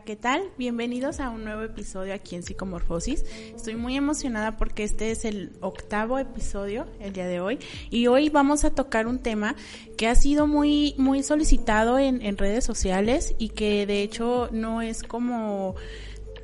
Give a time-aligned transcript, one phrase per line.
[0.00, 0.50] ¿qué tal?
[0.58, 3.24] Bienvenidos a un nuevo episodio aquí en Psicomorfosis.
[3.54, 8.28] Estoy muy emocionada porque este es el octavo episodio el día de hoy y hoy
[8.28, 9.54] vamos a tocar un tema
[9.96, 14.82] que ha sido muy muy solicitado en, en redes sociales y que de hecho no
[14.82, 15.76] es como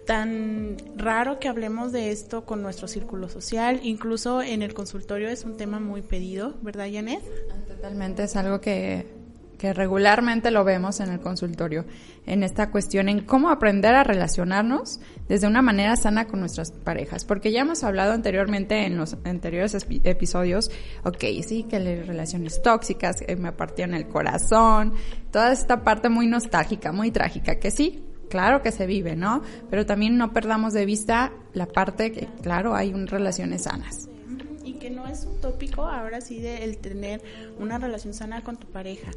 [0.07, 5.45] tan raro que hablemos de esto con nuestro círculo social, incluso en el consultorio es
[5.45, 7.23] un tema muy pedido, ¿verdad, Janet?
[7.67, 9.20] Totalmente, es algo que
[9.61, 11.85] que regularmente lo vemos en el consultorio,
[12.25, 17.27] en esta cuestión, en cómo aprender a relacionarnos desde una manera sana con nuestras parejas.
[17.27, 20.71] Porque ya hemos hablado anteriormente en los anteriores episodios,
[21.05, 24.95] ok, sí, que las relaciones tóxicas que me partían el corazón,
[25.31, 29.43] toda esta parte muy nostálgica, muy trágica, que sí, claro que se vive, ¿no?
[29.69, 34.10] Pero también no perdamos de vista la parte que, claro, hay un, relaciones sanas
[34.71, 37.21] y que no es un tópico ahora sí de el tener
[37.59, 39.11] una relación sana con tu pareja.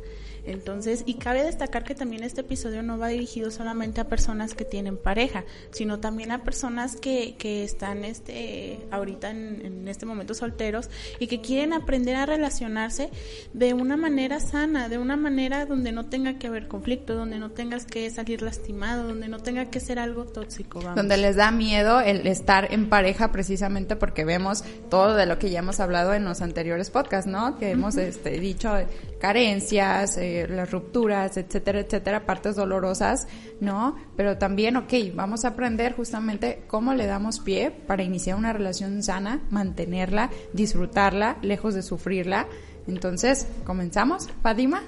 [0.45, 4.65] Entonces, y cabe destacar que también este episodio no va dirigido solamente a personas que
[4.65, 10.89] tienen pareja, sino también a personas que, que están este ahorita en, este momento solteros
[11.19, 13.09] y que quieren aprender a relacionarse
[13.53, 17.51] de una manera sana, de una manera donde no tenga que haber conflicto, donde no
[17.51, 20.81] tengas que salir lastimado, donde no tenga que ser algo tóxico.
[20.95, 25.42] Donde les da miedo el estar en pareja precisamente porque vemos todo de lo que
[25.49, 27.57] ya hemos hablado en los anteriores podcasts, ¿no?
[27.57, 28.71] Que hemos este, dicho
[29.19, 33.27] carencias, eh, las rupturas, etcétera, etcétera, partes dolorosas,
[33.59, 33.95] ¿no?
[34.15, 39.01] Pero también, ok, vamos a aprender justamente cómo le damos pie para iniciar una relación
[39.03, 42.47] sana, mantenerla, disfrutarla, lejos de sufrirla.
[42.87, 44.83] Entonces, ¿comenzamos, Fadima?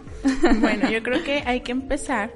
[0.59, 2.31] Bueno, yo creo que hay que empezar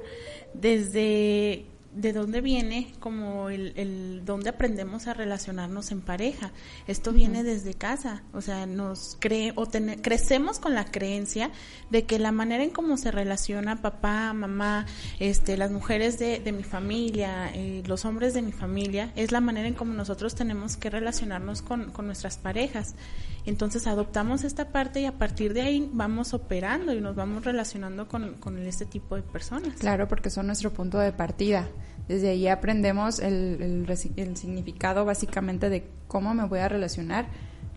[0.54, 6.52] desde de dónde viene como el, el dónde aprendemos a relacionarnos en pareja.
[6.86, 9.66] Esto viene desde casa, o sea, nos cree o
[10.00, 11.50] crecemos con la creencia
[11.90, 14.86] de que la manera en cómo se relaciona papá, mamá,
[15.18, 19.40] este, las mujeres de, de mi familia, eh, los hombres de mi familia, es la
[19.40, 22.94] manera en cómo nosotros tenemos que relacionarnos con, con nuestras parejas.
[23.46, 28.06] Entonces adoptamos esta parte y a partir de ahí vamos operando y nos vamos relacionando
[28.06, 29.76] con, con este tipo de personas.
[29.78, 31.68] Claro, porque son nuestro punto de partida.
[32.10, 37.28] Desde ahí aprendemos el, el, significado básicamente de cómo me voy a relacionar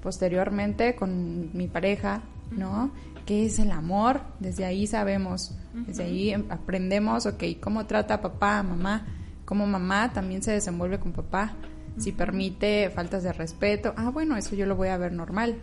[0.02, 2.90] posteriormente con mi pareja, ¿no?
[3.28, 4.22] ¿Qué es el amor?
[4.40, 5.56] Desde ahí sabemos,
[5.86, 9.06] desde ahí aprendemos, ok, cómo trata a papá, a mamá,
[9.46, 11.54] cómo mamá también se desenvuelve con papá,
[12.00, 15.58] si permite faltas de respeto, ah, bueno, eso yo lo voy a ver normal,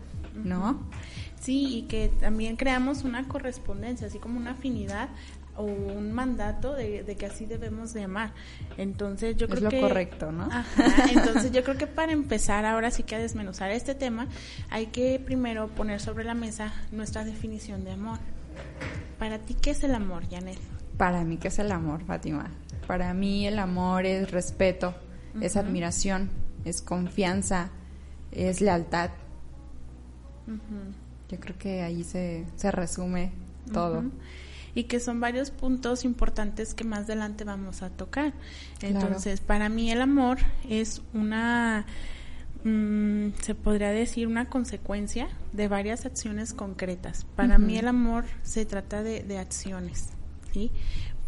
[0.45, 0.79] ¿no?
[1.41, 5.09] Sí, y que también creamos una correspondencia, así como una afinidad
[5.57, 8.33] o un mandato de, que así debemos de amar.
[8.77, 10.49] Entonces yo creo es lo correcto, ¿no?
[11.11, 14.29] entonces yo creo que para empezar ahora sí que a desmenuzar este tema,
[14.71, 18.19] hay que primero poner sobre la mesa nuestra definición de amor.
[19.19, 20.59] Para ti, ¿qué es el amor, Janet?
[20.97, 22.51] Para mí, ¿qué es el amor, Fátima?
[22.87, 24.95] Para mí el amor es respeto,
[25.41, 26.31] es admiración,
[26.65, 27.71] es confianza,
[28.33, 29.11] es lealtad.
[31.31, 33.33] Yo creo que ahí se, se resume
[33.73, 34.05] todo.
[34.75, 38.33] Y que son varios puntos importantes que más adelante vamos a tocar.
[38.81, 40.39] Entonces, para mí el amor
[40.69, 41.87] es una,
[42.65, 47.27] mm, se podría decir, una consecuencia de varias acciones concretas.
[47.37, 50.11] Para mí el amor se trata de, de acciones.
[50.53, 50.71] ¿sí?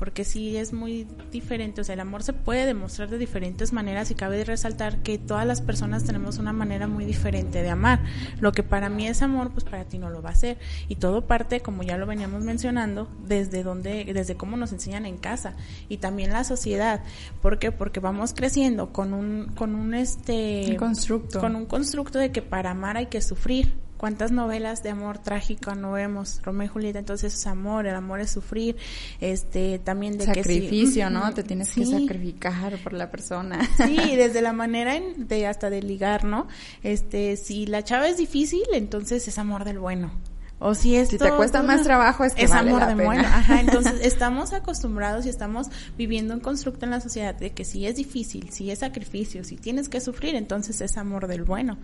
[0.02, 4.10] Porque sí es muy diferente, o sea, el amor se puede demostrar de diferentes maneras
[4.10, 8.02] y cabe resaltar que todas las personas tenemos una manera muy diferente de amar.
[8.40, 10.58] Lo que para mí es amor, pues para ti no lo va a ser.
[10.88, 15.18] Y todo parte, como ya lo veníamos mencionando, desde donde, desde cómo nos enseñan en
[15.18, 15.54] casa
[15.88, 17.04] y también la sociedad.
[17.40, 17.70] ¿Por qué?
[17.70, 21.38] Porque vamos creciendo con un, con un este, constructo.
[21.38, 25.76] con un constructo de que para amar hay que sufrir cuántas novelas de amor trágico
[25.76, 28.76] no vemos, Romeo y Julieta, entonces es amor, el amor es sufrir,
[29.20, 31.32] este, también de sacrificio, ¿no?
[31.32, 33.60] Te tienes que sacrificar por la persona.
[33.76, 36.48] Sí, desde la manera de hasta de ligar, ¿no?
[36.82, 40.10] Este, si la chava es difícil, entonces es amor del bueno.
[40.58, 43.22] O si esto, si te cuesta más trabajo es que es amor del bueno.
[43.22, 47.86] Ajá, entonces estamos acostumbrados y estamos viviendo un constructo en la sociedad de que si
[47.86, 51.78] es difícil, si es sacrificio, si tienes que sufrir, entonces es amor del bueno.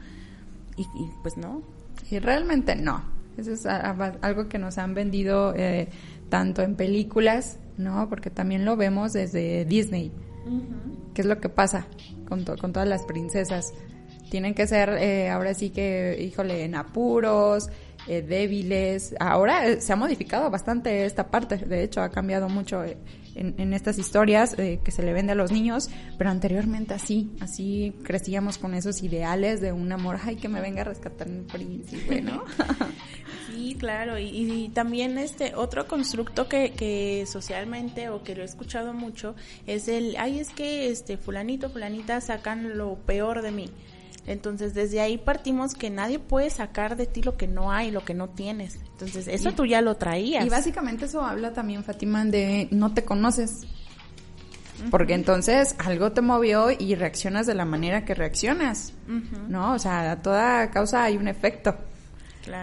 [0.76, 1.62] Y, y pues no,
[2.10, 3.02] y realmente no.
[3.36, 5.88] Eso es algo que nos han vendido eh,
[6.28, 8.08] tanto en películas, ¿no?
[8.08, 10.12] Porque también lo vemos desde Disney.
[11.14, 11.86] ¿Qué es lo que pasa
[12.28, 13.72] con, con todas las princesas?
[14.30, 17.70] Tienen que ser, eh, ahora sí que, híjole, en apuros,
[18.06, 19.14] eh, débiles.
[19.20, 22.82] Ahora eh, se ha modificado bastante esta parte, de hecho ha cambiado mucho
[23.38, 27.94] eh, en, estas historias que se le vende a los niños, pero anteriormente así, así
[28.02, 32.20] crecíamos con esos ideales de un amor, ay, que me venga a rescatar el príncipe,
[32.20, 32.44] ¿no?
[33.48, 38.92] Sí, claro, y, también este otro constructo que, que socialmente o que lo he escuchado
[38.92, 39.34] mucho
[39.66, 43.70] es el, ay, es que este fulanito, fulanita sacan lo peor de mí.
[44.28, 48.04] Entonces, desde ahí partimos que nadie puede sacar de ti lo que no hay, lo
[48.04, 48.78] que no tienes.
[48.92, 50.44] Entonces, eso tú ya lo traías.
[50.44, 53.66] Y básicamente eso habla también, Fátima, de no te conoces.
[54.90, 58.92] Porque entonces algo te movió y reaccionas de la manera que reaccionas,
[59.48, 59.72] ¿no?
[59.72, 61.74] O sea, a toda causa hay un efecto.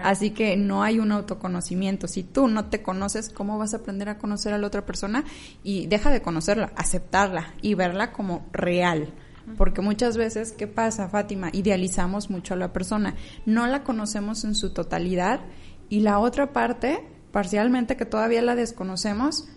[0.03, 2.07] Así que no hay un autoconocimiento.
[2.07, 5.25] Si tú no te conoces, ¿cómo vas a aprender a conocer a la otra persona?
[5.63, 9.13] Y deja de conocerla, aceptarla y verla como real.
[9.57, 11.49] Porque muchas veces, ¿qué pasa, Fátima?
[11.53, 13.15] Idealizamos mucho a la persona,
[13.45, 15.41] no la conocemos en su totalidad
[15.89, 19.47] y la otra parte, parcialmente que todavía la desconocemos,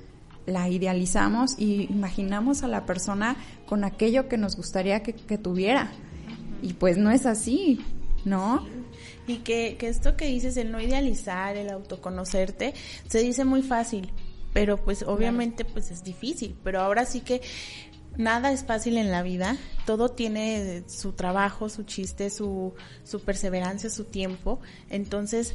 [0.46, 3.36] la idealizamos y imaginamos a la persona
[3.66, 5.90] con aquello que nos gustaría que, tuviera.
[6.62, 7.80] Y pues no es así,
[8.24, 8.66] ¿no?
[9.26, 12.74] Y que, que esto que dices, el no idealizar, el autoconocerte,
[13.06, 14.10] se dice muy fácil,
[14.52, 17.42] pero pues obviamente pues es difícil, pero ahora sí que
[18.18, 19.56] nada es fácil en la vida,
[19.86, 22.74] todo tiene su trabajo, su chiste, su,
[23.04, 24.60] su perseverancia, su tiempo.
[24.90, 25.54] Entonces,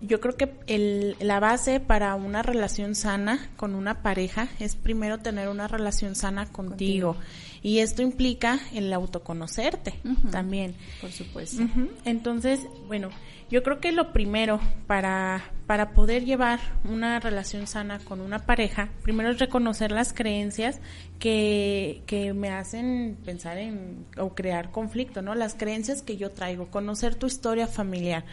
[0.00, 5.18] yo creo que el, la base para una relación sana con una pareja es primero
[5.18, 7.16] tener una relación sana contigo.
[7.62, 9.94] Y esto implica el autoconocerte
[10.30, 10.74] también.
[11.00, 11.62] Por supuesto.
[12.04, 13.10] Entonces, bueno,
[13.50, 18.90] yo creo que lo primero para, para poder llevar una relación sana con una pareja,
[19.02, 20.80] primero es reconocer las creencias
[21.18, 25.34] que, que me hacen pensar en o crear conflicto, ¿no?
[25.34, 28.24] Las creencias que yo traigo, conocer tu historia familiar,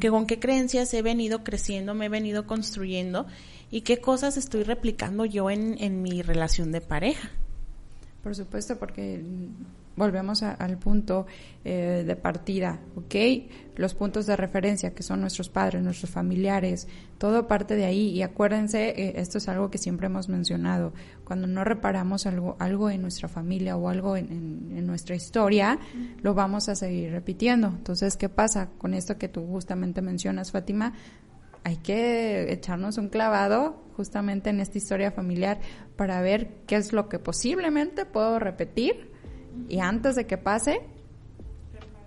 [0.00, 3.26] que con qué creencias he venido creciendo, me he venido construyendo
[3.70, 7.30] y qué cosas estoy replicando yo en, en mi relación de pareja.
[8.24, 9.22] Por supuesto, porque
[9.96, 11.26] volvemos al punto
[11.62, 13.14] eh, de partida, ¿ok?
[13.76, 16.88] Los puntos de referencia que son nuestros padres, nuestros familiares,
[17.18, 18.08] todo parte de ahí.
[18.08, 20.94] Y acuérdense, eh, esto es algo que siempre hemos mencionado,
[21.24, 25.78] cuando no reparamos algo, algo en nuestra familia o algo en, en nuestra historia,
[26.22, 27.68] lo vamos a seguir repitiendo.
[27.68, 30.94] Entonces, ¿qué pasa con esto que tú justamente mencionas, Fátima?
[31.64, 35.60] Hay que echarnos un clavado justamente en esta historia familiar
[35.96, 39.12] para ver qué es lo que posiblemente puedo repetir
[39.68, 40.80] y antes de que pase,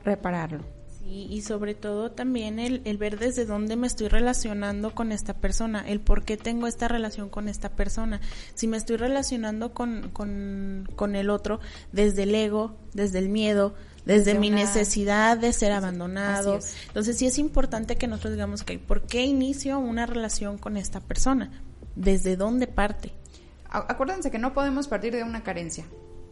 [0.04, 0.64] repararlo.
[1.00, 5.36] Sí, y sobre todo también el, el ver desde dónde me estoy relacionando con esta
[5.36, 8.20] persona, el por qué tengo esta relación con esta persona.
[8.54, 11.60] Si me estoy relacionando con, con, con el otro
[11.92, 13.76] desde el ego, desde el miedo,
[14.08, 16.60] desde, mi necesidad de ser abandonado.
[16.88, 21.02] Entonces sí es importante que nosotros digamos, que ¿por qué inicio una relación con esta
[21.02, 21.52] persona?
[21.96, 23.12] ¿Desde dónde parte?
[23.70, 25.86] Acuérdense que no podemos partir de una carencia.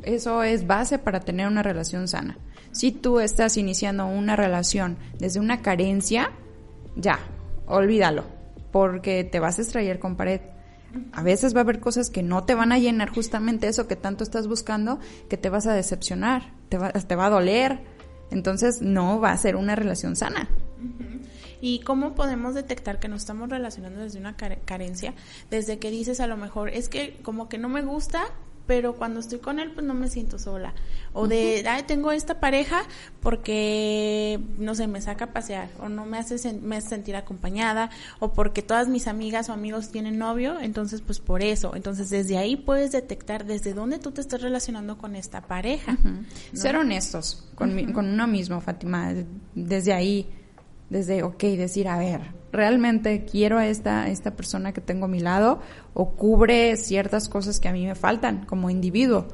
[0.04, 2.38] Eso es base para tener una relación sana.
[2.72, 6.32] Si tú estás iniciando una relación desde una carencia,
[6.96, 7.20] ya,
[7.66, 8.24] olvídalo,
[8.72, 10.42] porque te vas a extraer con pared.
[11.12, 13.98] A veces va a haber cosas que no te van a llenar justamente eso que
[13.98, 15.00] tanto estás buscando,
[15.30, 17.80] que te vas a decepcionar, te va, te va a doler.
[18.32, 20.50] Entonces no va a ser una relación sana.
[21.62, 25.14] ¿Y cómo podemos detectar que nos estamos relacionando desde una carencia?
[25.50, 28.26] Desde que dices a lo mejor, es que como que no me gusta,
[28.68, 30.74] pero cuando estoy con él pues no me siento sola.
[31.14, 32.84] O de Ay, tengo esta pareja
[33.22, 37.90] porque no sé me saca a pasear o no me hace me hace sentir acompañada
[38.20, 42.38] o porque todas mis amigas o amigos tienen novio entonces pues por eso entonces desde
[42.38, 45.98] ahí puedes detectar desde dónde tú te estás relacionando con esta pareja
[46.54, 49.14] ser honestos con, con uno mismo Fátima
[49.56, 50.28] desde ahí
[50.96, 52.22] desde ok decir a ver
[52.56, 55.60] realmente quiero a esta, esta persona que tengo a mi lado
[55.94, 59.28] o cubre ciertas cosas que a mí me faltan como individuo.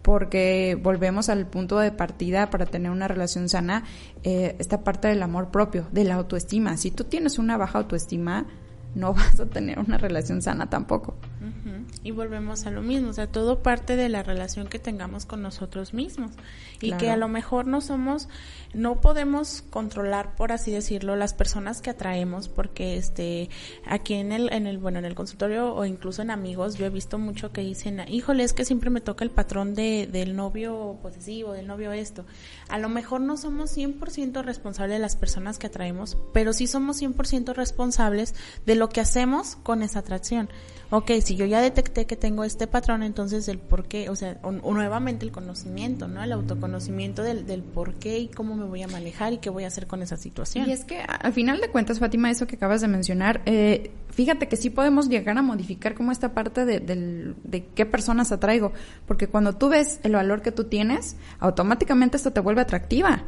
[0.00, 3.84] Porque volvemos al punto de partida para tener una relación sana,
[4.22, 6.76] eh, esta parte del amor propio, de la autoestima.
[6.76, 8.46] Si tú tienes una baja autoestima,
[8.94, 11.16] no vas a tener una relación sana tampoco.
[12.02, 15.42] Y volvemos a lo mismo, o sea, todo parte de la relación que tengamos con
[15.42, 16.32] nosotros mismos
[16.80, 18.28] y que a lo mejor no somos,
[18.72, 23.48] no podemos controlar, por así decirlo, las personas que atraemos, porque este,
[23.86, 26.90] aquí en el, en el, bueno, en el consultorio o incluso en amigos, yo he
[26.90, 30.98] visto mucho que dicen, híjole, es que siempre me toca el patrón de, del novio
[31.02, 32.24] posesivo, del novio esto.
[32.68, 37.00] A lo mejor no somos 100% responsables de las personas que atraemos, pero sí somos
[37.00, 38.34] 100% responsables
[38.66, 40.48] de lo que hacemos con esa atracción.
[40.90, 44.38] Ok, si yo ya detecté que tengo este patrón, entonces el por qué, o sea,
[44.42, 46.22] o, nuevamente el conocimiento, ¿no?
[46.22, 49.64] El autoconocimiento del, del por qué y cómo me voy a manejar y qué voy
[49.64, 50.68] a hacer con esa situación.
[50.68, 54.48] Y es que al final de cuentas, Fátima, eso que acabas de mencionar, eh, fíjate
[54.48, 58.72] que sí podemos llegar a modificar como esta parte de, de qué personas atraigo,
[59.06, 63.24] porque cuando tú ves el valor que tú tienes, automáticamente esto te vuelve atractiva.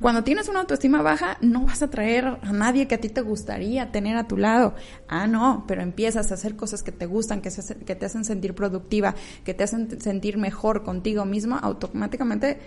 [0.00, 3.20] Cuando tienes una autoestima baja, no vas a traer a nadie que a ti te
[3.20, 4.74] gustaría tener a tu lado.
[5.08, 7.50] Ah, no, pero empiezas a hacer cosas que te gustan, que,
[7.84, 9.14] que te hacen sentir productiva,
[9.44, 12.60] que te hacen sentir mejor contigo mismo, automáticamente,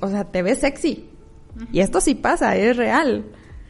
[0.00, 1.10] o sea, te ves sexy.
[1.72, 3.24] Y esto sí pasa, es real.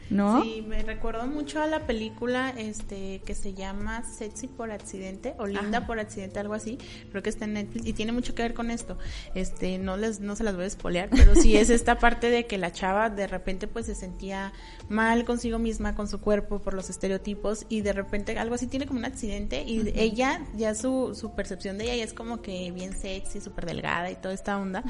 [0.09, 0.41] ¿No?
[0.43, 5.47] Sí, me recuerdo mucho a la película este que se llama Sexy por accidente o
[5.47, 6.77] Linda por accidente, algo así.
[7.11, 8.97] Creo que está en Netflix y tiene mucho que ver con esto.
[9.35, 12.45] Este, no les no se las voy a espolear, pero sí es esta parte de
[12.45, 14.53] que la chava de repente pues se sentía
[14.89, 18.85] mal consigo misma, con su cuerpo por los estereotipos y de repente algo así tiene
[18.85, 22.71] como un accidente y ella ya su, su percepción de ella ya es como que
[22.71, 24.83] bien sexy, súper delgada y toda esta onda.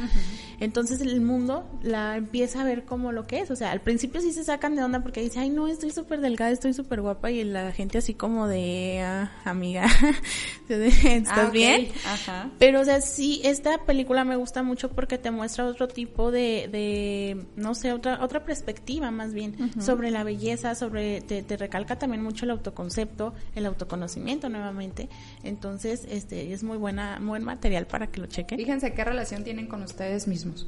[0.60, 4.22] Entonces el mundo la empieza a ver como lo que es, o sea, al principio
[4.22, 7.32] sí se sacan de onda porque dice, ay, no, estoy súper delgada, estoy súper guapa,
[7.32, 9.86] y la gente así como de, ah, amiga,
[10.68, 11.88] ¿estás ah, bien?
[12.06, 12.50] Ajá.
[12.60, 16.68] Pero, o sea, sí, esta película me gusta mucho porque te muestra otro tipo de,
[16.70, 21.98] de no sé, otra, otra perspectiva más bien, sobre la belleza, sobre, te, te recalca
[21.98, 25.08] también mucho el autoconcepto, el autoconocimiento nuevamente,
[25.42, 28.60] entonces, este, es muy buena, buen material para que lo chequen.
[28.60, 30.68] Fíjense qué relación tienen con ustedes mismos.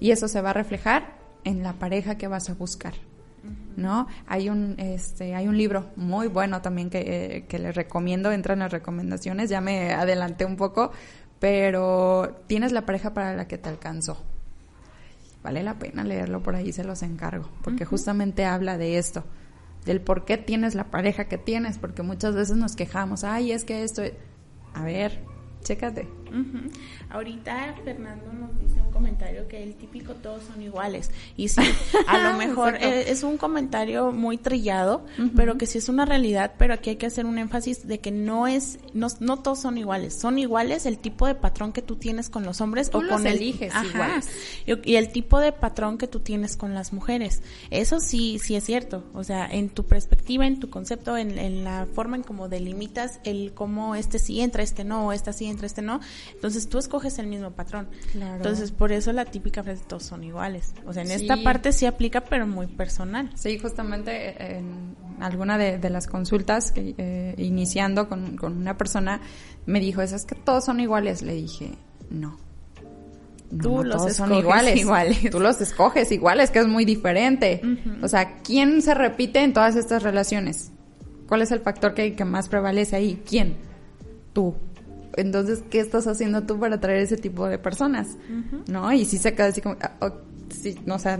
[0.00, 2.92] Y eso se va a reflejar en la pareja que vas a buscar.
[3.76, 4.06] ¿No?
[4.26, 8.54] Hay un, este, hay un libro muy bueno también que, eh, que les recomiendo, entra
[8.54, 10.92] en las recomendaciones, ya me adelanté un poco,
[11.38, 14.22] pero tienes la pareja para la que te alcanzó.
[15.42, 19.24] Vale la pena leerlo por ahí, se los encargo, porque justamente habla de esto,
[19.84, 23.64] del por qué tienes la pareja que tienes, porque muchas veces nos quejamos, ay, es
[23.64, 24.02] que esto,
[24.72, 25.22] a ver,
[25.62, 26.08] chécate.
[27.10, 31.10] Ahorita Fernando nos dice un comentario que el típico todos son iguales.
[31.36, 31.62] Y sí,
[32.06, 35.04] a lo mejor e, es, un comentario muy trillado,
[35.36, 38.10] pero que sí es una realidad, pero aquí hay que hacer un énfasis de que
[38.10, 40.14] no es, no, no todos son iguales.
[40.14, 43.36] Son iguales el tipo de patrón que tú tienes con los hombres o con el,
[43.36, 44.28] eliges iguales.
[44.66, 47.42] Y, el tipo de patrón que tú tienes con las mujeres.
[47.70, 49.04] Eso sí, sí es cierto.
[49.14, 53.20] O sea, en tu perspectiva, en tu concepto, en, en la forma en cómo delimitas
[53.24, 56.00] el cómo este sí entra, este no, esta sí entra, este no.
[56.32, 57.88] Entonces tú escoges el mismo patrón.
[58.14, 60.74] Entonces por eso la típica frase todos son iguales.
[60.86, 63.30] O sea, en esta parte sí aplica, pero muy personal.
[63.34, 69.20] Sí, justamente en alguna de, las consultas, que, eh, iniciando con, una persona,
[69.66, 71.22] me dijo, eso es que todos son iguales.
[71.22, 71.72] Le dije,
[72.10, 72.38] no.
[73.60, 74.76] Tú los todos son iguales.
[74.76, 75.30] iguales.
[75.30, 77.60] Tú los escoges iguales, que es muy diferente.
[78.02, 80.72] O sea, ¿quién se repite en todas estas relaciones?
[81.28, 83.22] ¿Cuál es el factor que, que más prevalece ahí?
[83.26, 83.56] ¿Quién?
[84.32, 84.54] Tú
[85.16, 88.16] entonces, ¿qué estás haciendo tú para atraer ese tipo de personas?
[88.66, 88.92] ¿No?
[88.92, 90.12] Y si se queda así como, ah, oh,
[90.50, 91.18] sí, no, o sea,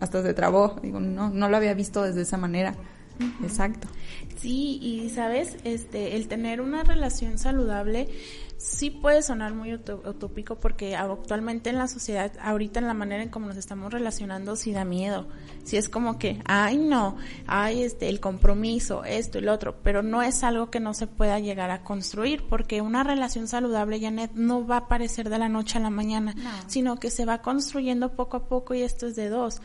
[0.00, 0.76] hasta se trabó.
[0.82, 2.74] Digo, no, no lo había visto desde esa manera.
[3.42, 3.88] Exacto.
[4.38, 8.08] Sí, y sabes, este, el tener una relación saludable
[8.58, 13.28] sí puede sonar muy utópico porque actualmente en la sociedad, ahorita en la manera en
[13.28, 15.26] cómo nos estamos relacionando, sí da miedo.
[15.64, 20.02] Sí es como que, ay no, ay este, el compromiso, esto y lo otro, pero
[20.02, 24.32] no es algo que no se pueda llegar a construir porque una relación saludable, Janet,
[24.34, 26.34] no va a aparecer de la noche a la mañana,
[26.66, 29.60] sino que se va construyendo poco a poco y esto es de dos.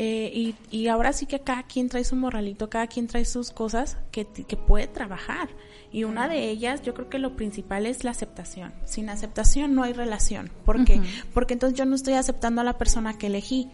[0.00, 3.50] Eh, y, y, ahora sí que cada quien trae su morralito, cada quien trae sus
[3.50, 5.48] cosas que, que puede trabajar.
[5.90, 8.72] Y una de ellas, yo creo que lo principal es la aceptación.
[8.84, 10.50] Sin aceptación no hay relación.
[10.64, 11.00] ¿Por qué?
[11.32, 13.70] Porque entonces yo no estoy aceptando a la persona que elegí.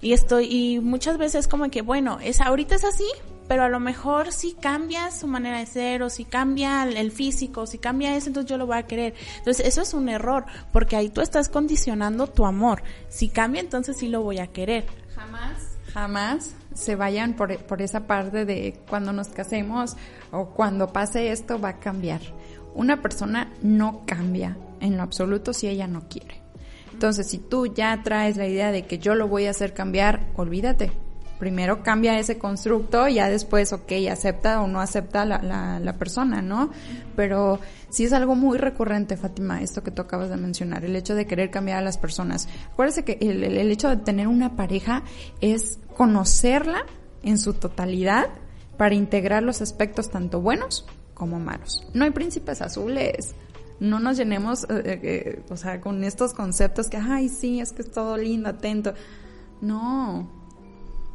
[0.00, 3.06] Y estoy, y muchas veces como que, bueno, es ahorita es así,
[3.46, 7.68] pero a lo mejor si cambia su manera de ser, o si cambia el físico,
[7.68, 9.14] si cambia eso, entonces yo lo voy a querer.
[9.38, 12.82] Entonces eso es un error, porque ahí tú estás condicionando tu amor.
[13.08, 14.86] Si cambia, entonces sí lo voy a querer.
[15.14, 19.96] Jamás, jamás se vayan por, por esa parte de cuando nos casemos
[20.30, 22.20] o cuando pase esto va a cambiar.
[22.74, 26.40] Una persona no cambia en lo absoluto si ella no quiere.
[26.92, 30.28] Entonces, si tú ya traes la idea de que yo lo voy a hacer cambiar,
[30.36, 30.92] olvídate
[31.42, 36.70] primero cambia ese constructo ya después, ok, acepta o no acepta la, la, persona, ¿no?
[37.16, 37.58] Pero
[37.90, 41.26] sí es algo muy recurrente, Fátima, esto que tú acabas de mencionar, el hecho de
[41.26, 42.48] querer cambiar a las personas.
[42.70, 45.02] Acuérdese que el, el hecho de tener una pareja
[45.40, 46.84] es conocerla
[47.22, 48.26] en su totalidad
[48.76, 51.86] para integrar los aspectos tanto buenos como malos.
[51.94, 53.36] No hay príncipes azules,
[53.78, 57.82] no nos llenemos, eh, eh, o sea, con estos conceptos que, ay, sí, es que
[57.82, 58.94] es todo lindo, atento.
[59.60, 60.28] No,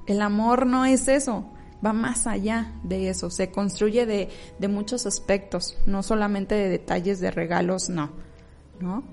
[0.06, 1.52] el amor no es eso.
[1.86, 7.20] va más allá de eso, se construye de, de muchos aspectos, no solamente de detalles
[7.20, 8.10] de regalos, no,
[8.80, 9.04] ¿no?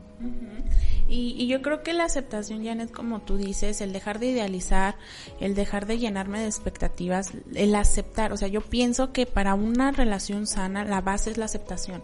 [1.08, 4.96] Y, yo creo que la aceptación, Janet, como tú dices, el dejar de idealizar,
[5.40, 9.90] el dejar de llenarme de expectativas, el aceptar, o sea, yo pienso que para una
[9.92, 12.02] relación sana la base es la aceptación.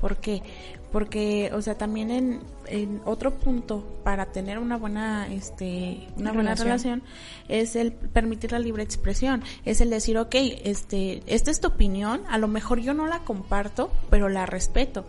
[0.00, 0.42] ¿Por qué?
[0.90, 6.54] Porque, o sea, también en, en otro punto para tener una buena, este, una buena
[6.54, 7.02] relación.
[7.48, 12.22] es el permitir la libre expresión, es el decir, ok, este, esta es tu opinión,
[12.28, 15.06] a lo mejor yo no la comparto, pero la respeto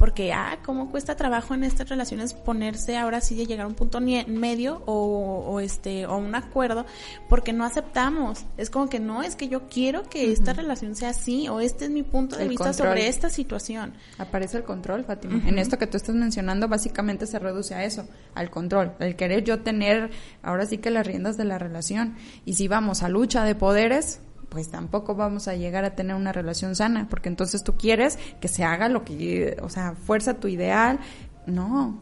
[0.00, 3.74] porque, ah, cómo cuesta trabajo en estas relaciones ponerse ahora sí de llegar a un
[3.74, 6.86] punto medio o, o, este, o un acuerdo,
[7.28, 8.46] porque no aceptamos.
[8.56, 11.84] Es como que no, es que yo quiero que esta relación sea así, o este
[11.84, 13.92] es mi punto de vista sobre esta situación.
[14.16, 15.46] Aparece el control, Fátima.
[15.46, 19.44] En esto que tú estás mencionando, básicamente se reduce a eso, al control, el querer
[19.44, 22.16] yo tener ahora sí que las riendas de la relación.
[22.46, 26.32] Y si vamos a lucha de poderes, pues tampoco vamos a llegar a tener una
[26.32, 30.48] relación sana, porque entonces tú quieres que se haga lo que, o sea, fuerza tu
[30.48, 31.00] ideal.
[31.46, 31.98] No,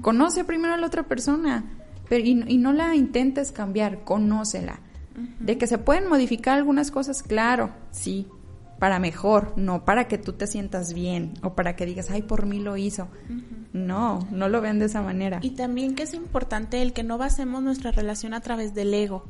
[0.00, 1.64] conoce primero a la otra persona
[2.10, 4.80] pero, y, no la intentes cambiar, conócela.
[5.38, 8.26] De que se pueden modificar algunas cosas, claro, sí,
[8.80, 12.46] para mejor, no para que tú te sientas bien o para que digas, ay, por
[12.46, 13.06] mí lo hizo.
[13.72, 15.38] No, no lo ven de esa manera.
[15.42, 19.24] Y también que es importante el que no basemos nuestra relación a través del ego.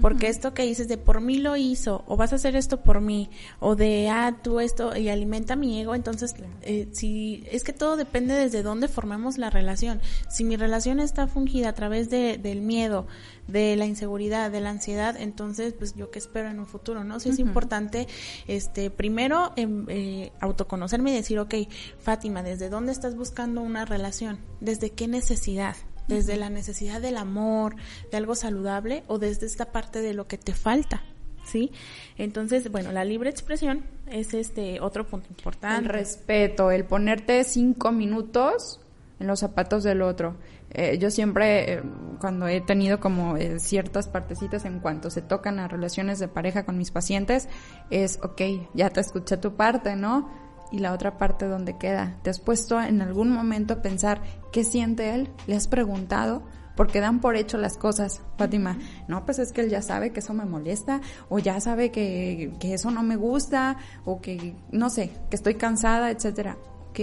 [0.00, 3.00] Porque esto que dices de por mí lo hizo, o vas a hacer esto por
[3.00, 3.28] mí,
[3.58, 7.96] o de, ah, tú esto, y alimenta mi ego, entonces, eh, si, es que todo
[7.96, 10.00] depende desde dónde formemos la relación.
[10.28, 13.08] Si mi relación está fungida a través de, del miedo,
[13.48, 17.18] de la inseguridad, de la ansiedad, entonces, pues yo qué espero en un futuro, ¿no?
[17.18, 18.06] Si es importante,
[18.46, 21.54] este, primero, em, eh, autoconocerme y decir, ok,
[21.98, 24.38] Fátima, ¿desde dónde estás buscando una relación?
[24.60, 25.76] ¿Desde qué necesidad?
[26.10, 27.76] Desde la necesidad del amor,
[28.10, 31.02] de algo saludable o desde esta parte de lo que te falta.
[31.46, 31.72] ¿Sí?
[32.18, 35.82] Entonces, bueno, la libre expresión es este otro punto importante.
[35.82, 38.78] El respeto, el ponerte cinco minutos
[39.18, 40.36] en los zapatos del otro.
[40.72, 41.82] Eh, yo siempre, eh,
[42.20, 46.64] cuando he tenido como eh, ciertas partecitas en cuanto se tocan a relaciones de pareja
[46.64, 47.48] con mis pacientes,
[47.90, 48.40] es, ok,
[48.74, 50.30] ya te escuché tu parte, ¿no?
[50.70, 52.16] Y la otra parte donde queda.
[52.22, 55.28] ¿Te has puesto en algún momento a pensar qué siente él?
[55.46, 56.42] ¿Le has preguntado?
[56.76, 58.78] Porque dan por hecho las cosas, Fátima.
[59.08, 62.52] No, pues es que él ya sabe que eso me molesta, o ya sabe que,
[62.58, 66.56] que eso no me gusta, o que, no sé, que estoy cansada, etcétera.
[66.90, 67.00] Ok.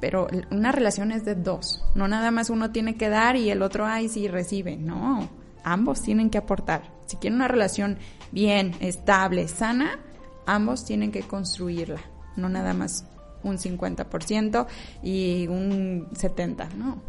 [0.00, 1.84] Pero una relación es de dos.
[1.94, 4.76] No nada más uno tiene que dar y el otro, ay, sí recibe.
[4.76, 5.28] No.
[5.64, 6.82] Ambos tienen que aportar.
[7.06, 7.98] Si quieren una relación
[8.32, 9.98] bien, estable, sana,
[10.46, 12.00] ambos tienen que construirla
[12.36, 13.04] no nada más
[13.42, 14.66] un 50%
[15.02, 17.02] y un 70%, ¿no?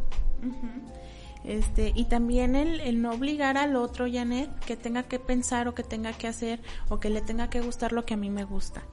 [1.43, 5.75] Este, y también el, el, no obligar al otro, Janet, que tenga que pensar o
[5.75, 8.45] que tenga que hacer o que le tenga que gustar lo que a mí me
[8.45, 8.83] gusta.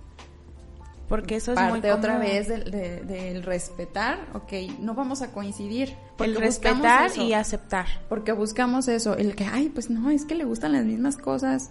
[1.08, 5.96] Porque eso es muy otra vez del, respetar, ok, no vamos a coincidir.
[6.20, 7.86] El respetar y aceptar.
[8.08, 11.70] Porque buscamos eso, el que, ay, pues no, es que le gustan las mismas cosas.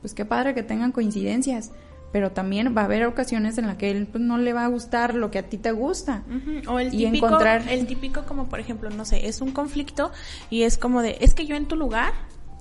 [0.00, 1.70] Pues qué padre que tengan coincidencias
[2.12, 4.68] pero también va a haber ocasiones en las que él pues, no le va a
[4.68, 6.22] gustar lo que a ti te gusta.
[6.68, 7.68] O el típico, encontrar...
[7.68, 10.12] el típico como por ejemplo, no sé, es un conflicto
[10.50, 12.12] y es como de, es que yo en tu lugar,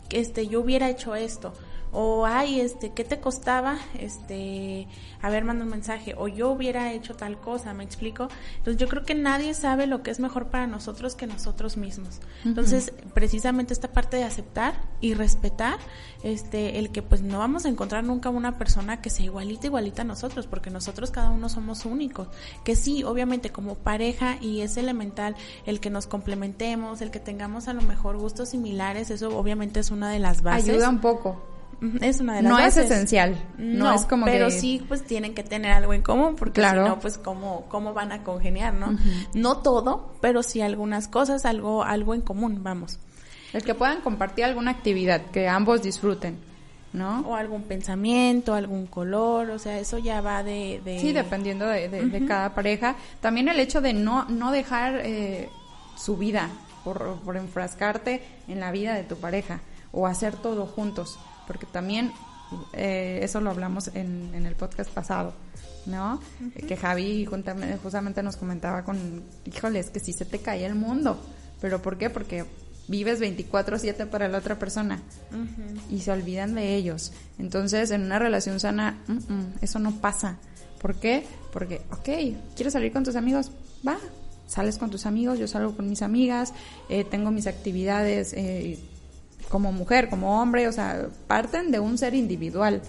[0.10, 1.54] este, yo hubiera hecho esto
[1.92, 4.88] o ay este qué te costaba este
[5.22, 9.04] haber mandado un mensaje o yo hubiera hecho tal cosa me explico entonces yo creo
[9.04, 12.20] que nadie sabe lo que es mejor para nosotros que nosotros mismos.
[12.46, 15.78] Entonces precisamente esta parte de aceptar y respetar
[16.24, 20.02] este el que pues no vamos a encontrar nunca una persona que sea igualita igualita
[20.04, 22.28] a nosotros porque nosotros cada uno somos únicos.
[22.64, 27.68] Que sí obviamente como pareja y es elemental el que nos complementemos el que tengamos
[27.68, 30.70] a lo mejor gustos similares eso obviamente es una de las bases.
[30.70, 31.51] Ayuda un poco
[32.02, 33.36] es una de las No es esencial.
[33.58, 37.00] No, es como pero sí, pues tienen que tener algo en común, porque si no,
[37.00, 38.98] pues cómo, cómo van a congeniar, ¿no?
[39.34, 43.00] No todo, pero sí algunas cosas, algo, algo en común, vamos.
[43.54, 46.38] El que puedan compartir alguna actividad que ambos disfruten,
[46.94, 47.22] ¿no?
[47.22, 50.82] O algún pensamiento, algún color, o sea, eso ya va de...
[51.02, 52.96] Sí, dependiendo de, cada pareja.
[53.20, 55.50] También el hecho de no, no dejar eh,
[55.98, 56.50] su vida
[56.84, 62.12] por, por enfrascarte en la vida de tu pareja o hacer todo juntos porque también
[62.74, 65.34] eh, eso lo hablamos en, el podcast pasado,
[65.86, 66.20] ¿no?
[66.68, 71.20] Que Javi justamente nos comentaba con, híjole, es que si se te cae el mundo,
[71.60, 72.10] pero ¿por qué?
[72.10, 72.46] Porque
[72.88, 75.02] vives 24/7 para la otra persona
[75.90, 77.14] y se olvidan de ellos.
[77.40, 78.98] Entonces, en una relación sana,
[79.62, 80.38] eso no pasa.
[80.82, 81.26] ¿Por qué?
[81.54, 83.52] Porque, ok, ¿quieres salir con tus amigos?
[83.88, 83.98] Va,
[84.48, 86.54] sales con tus amigos, yo salgo con mis amigas,
[86.90, 88.80] eh, tengo mis actividades eh,
[89.50, 92.82] como mujer, como hombre, o sea, parten de un ser individual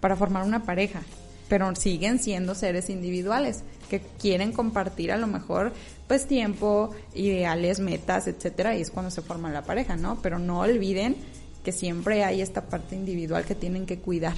[0.00, 1.02] para formar una pareja,
[1.48, 5.72] pero siguen siendo seres individuales que quieren compartir a lo mejor
[6.06, 10.18] pues tiempo, ideales, metas, etcétera, y es cuando se forma la pareja, ¿no?
[10.22, 11.16] Pero no olviden
[11.64, 14.34] que siempre hay esta parte individual que tienen que cuidar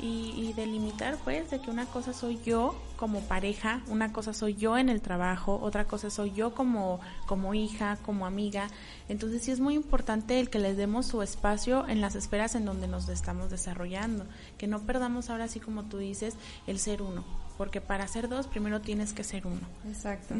[0.00, 4.76] y, delimitar pues de que una cosa soy yo como pareja, una cosa soy yo
[4.78, 8.68] en el trabajo, otra cosa soy yo como, como hija, como amiga.
[9.08, 12.64] Entonces sí es muy importante el que les demos su espacio en las esferas en
[12.64, 16.34] donde nos estamos desarrollando, que no perdamos ahora sí como tú dices
[16.66, 17.24] el ser uno,
[17.56, 19.60] porque para ser dos primero tienes que ser uno.
[19.86, 20.34] Exacto.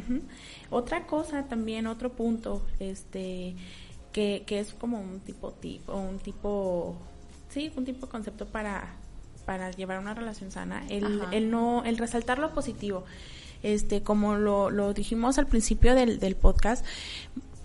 [0.71, 3.57] Otra cosa también, otro punto, este,
[4.12, 6.97] que, que es como un tipo tipo, un tipo,
[7.51, 8.97] sí, un tipo de concepto para
[9.49, 13.07] para llevar una relación sana, el, el no, el resaltar lo positivo.
[13.63, 16.85] Este, como lo, lo dijimos al principio del, del podcast,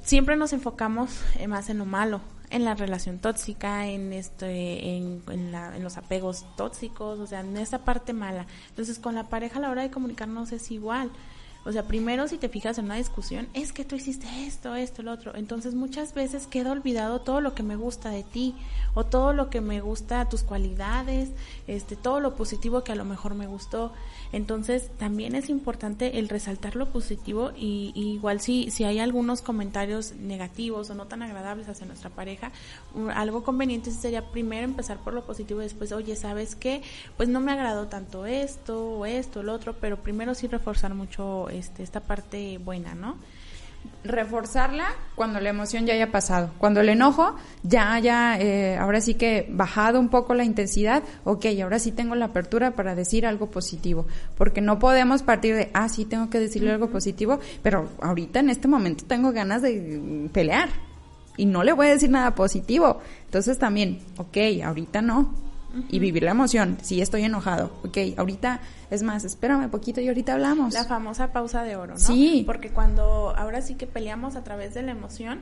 [0.01, 5.23] siempre nos enfocamos eh, más en lo malo, en la relación tóxica, en este, en,
[5.29, 8.47] en, la, en, los apegos tóxicos, o sea, en esa parte mala.
[8.69, 11.11] Entonces, con la pareja a la hora de comunicarnos es igual.
[11.65, 15.01] O sea, primero si te fijas en una discusión, es que tú hiciste esto, esto,
[15.01, 15.33] lo otro.
[15.35, 18.55] Entonces muchas veces queda olvidado todo lo que me gusta de ti
[18.93, 21.29] o todo lo que me gusta, tus cualidades,
[21.67, 23.93] este, todo lo positivo que a lo mejor me gustó.
[24.33, 30.15] Entonces también es importante el resaltar lo positivo y, igual si, si hay algunos comentarios
[30.15, 32.51] negativos o no tan agradables hacia nuestra pareja,
[33.13, 36.81] algo conveniente sería primero empezar por lo positivo y después, oye, ¿sabes qué?
[37.15, 41.47] Pues no me agradó tanto esto o esto, lo otro, pero primero sí reforzar mucho
[41.49, 43.17] este, esta parte buena, ¿no?
[44.03, 46.51] Reforzarla cuando la emoción ya haya pasado.
[46.57, 51.45] Cuando el enojo ya haya, eh, ahora sí que bajado un poco la intensidad, ok,
[51.61, 54.05] ahora sí tengo la apertura para decir algo positivo.
[54.37, 58.49] Porque no podemos partir de, ah, sí, tengo que decirle algo positivo, pero ahorita en
[58.49, 60.69] este momento tengo ganas de pelear
[61.37, 62.99] y no le voy a decir nada positivo.
[63.25, 65.33] Entonces también, ok, ahorita no,
[65.89, 66.77] y vivir la emoción.
[66.81, 70.73] Si estoy enojado, ok, ahorita, es más, espérame poquito y ahorita hablamos.
[70.73, 71.99] La famosa pausa de oro, ¿no?
[71.99, 72.43] Sí.
[72.45, 75.41] Porque cuando ahora sí que peleamos a través de la emoción,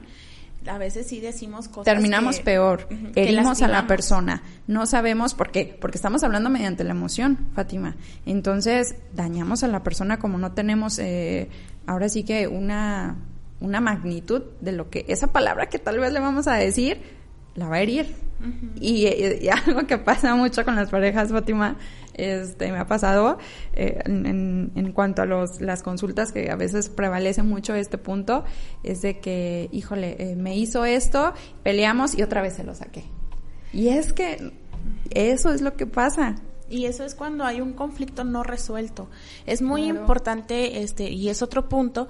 [0.67, 1.85] a veces sí decimos cosas.
[1.85, 4.43] Terminamos peor, herimos a la persona.
[4.67, 7.95] No sabemos por qué, porque estamos hablando mediante la emoción, Fátima.
[8.25, 11.49] Entonces, dañamos a la persona como no tenemos, eh,
[11.87, 13.15] ahora sí que una,
[13.59, 17.20] una magnitud de lo que esa palabra que tal vez le vamos a decir
[17.55, 18.15] la va a herir.
[18.75, 19.07] y,
[19.65, 21.77] algo que pasa mucho con las parejas, Fátima,
[22.13, 23.37] este, me ha pasado
[23.73, 28.43] eh, en, en, cuanto a los, las consultas que a veces prevalece mucho este punto,
[28.83, 31.33] es de que, híjole, eh, me hizo esto,
[31.63, 33.05] peleamos y otra vez se lo saqué.
[33.73, 34.51] Y es que
[35.11, 36.35] eso es lo que pasa.
[36.69, 39.09] Y eso es cuando hay un conflicto no resuelto.
[39.45, 42.07] Es muy importante, este, y es otro punto,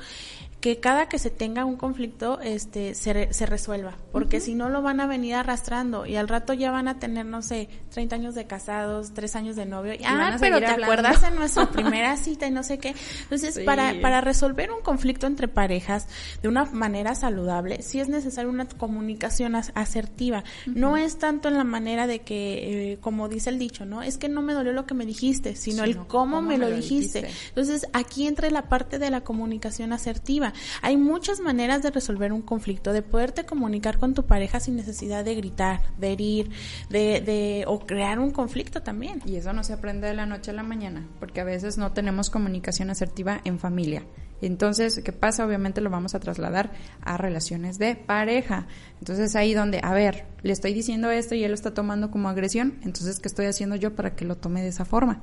[0.61, 4.83] que cada que se tenga un conflicto este se, se resuelva, porque si no lo
[4.83, 8.35] van a venir arrastrando y al rato ya van a tener, no sé, 30 años
[8.35, 9.95] de casados, 3 años de novio.
[9.95, 12.93] Y, ah, pero ¿te acuerdas de nuestra primera cita y no sé qué?
[13.23, 16.07] Entonces, para, para resolver un conflicto entre parejas
[16.43, 20.43] de una manera saludable, sí es necesaria una comunicación asertiva.
[20.67, 24.03] No es tanto en la manera de que, eh, como dice el dicho, ¿no?
[24.03, 27.27] Es que no me dolió lo que me dijiste, sino el cómo, me, lo, dijiste.
[27.49, 30.50] Entonces, aquí entra la parte de la comunicación asertiva
[30.81, 35.23] hay muchas maneras de resolver un conflicto, de poderte comunicar con tu pareja sin necesidad
[35.23, 36.51] de gritar, de herir,
[36.89, 39.21] de, de, o crear un conflicto también.
[39.25, 41.91] Y eso no se aprende de la noche a la mañana, porque a veces no
[41.91, 44.03] tenemos comunicación asertiva en familia.
[44.41, 45.45] Entonces, ¿qué pasa?
[45.45, 48.67] Obviamente lo vamos a trasladar a relaciones de pareja.
[48.99, 52.29] Entonces ahí donde, a ver, le estoy diciendo esto y él lo está tomando como
[52.29, 55.21] agresión, entonces, ¿qué estoy haciendo yo para que lo tome de esa forma?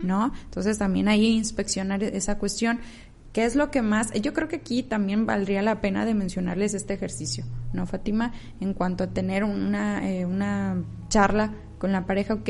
[0.00, 0.32] ¿No?
[0.44, 2.78] Entonces también ahí inspeccionar esa cuestión.
[3.34, 4.12] ¿Qué es lo que más?
[4.12, 8.32] Yo creo que aquí también valdría la pena de mencionarles este ejercicio, ¿no, Fátima?
[8.60, 12.48] En cuanto a tener una, eh, una charla con la pareja, ok,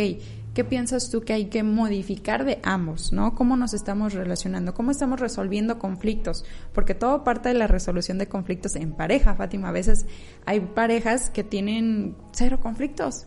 [0.53, 3.35] ¿qué piensas tú que hay que modificar de ambos, ¿no?
[3.35, 4.75] ¿Cómo nos estamos relacionando?
[4.75, 6.45] ¿Cómo estamos resolviendo conflictos?
[6.75, 9.71] Porque todo parte de la resolución de conflictos en pareja, Fátima.
[9.71, 10.05] A veces
[10.45, 13.27] hay parejas que tienen cero conflictos,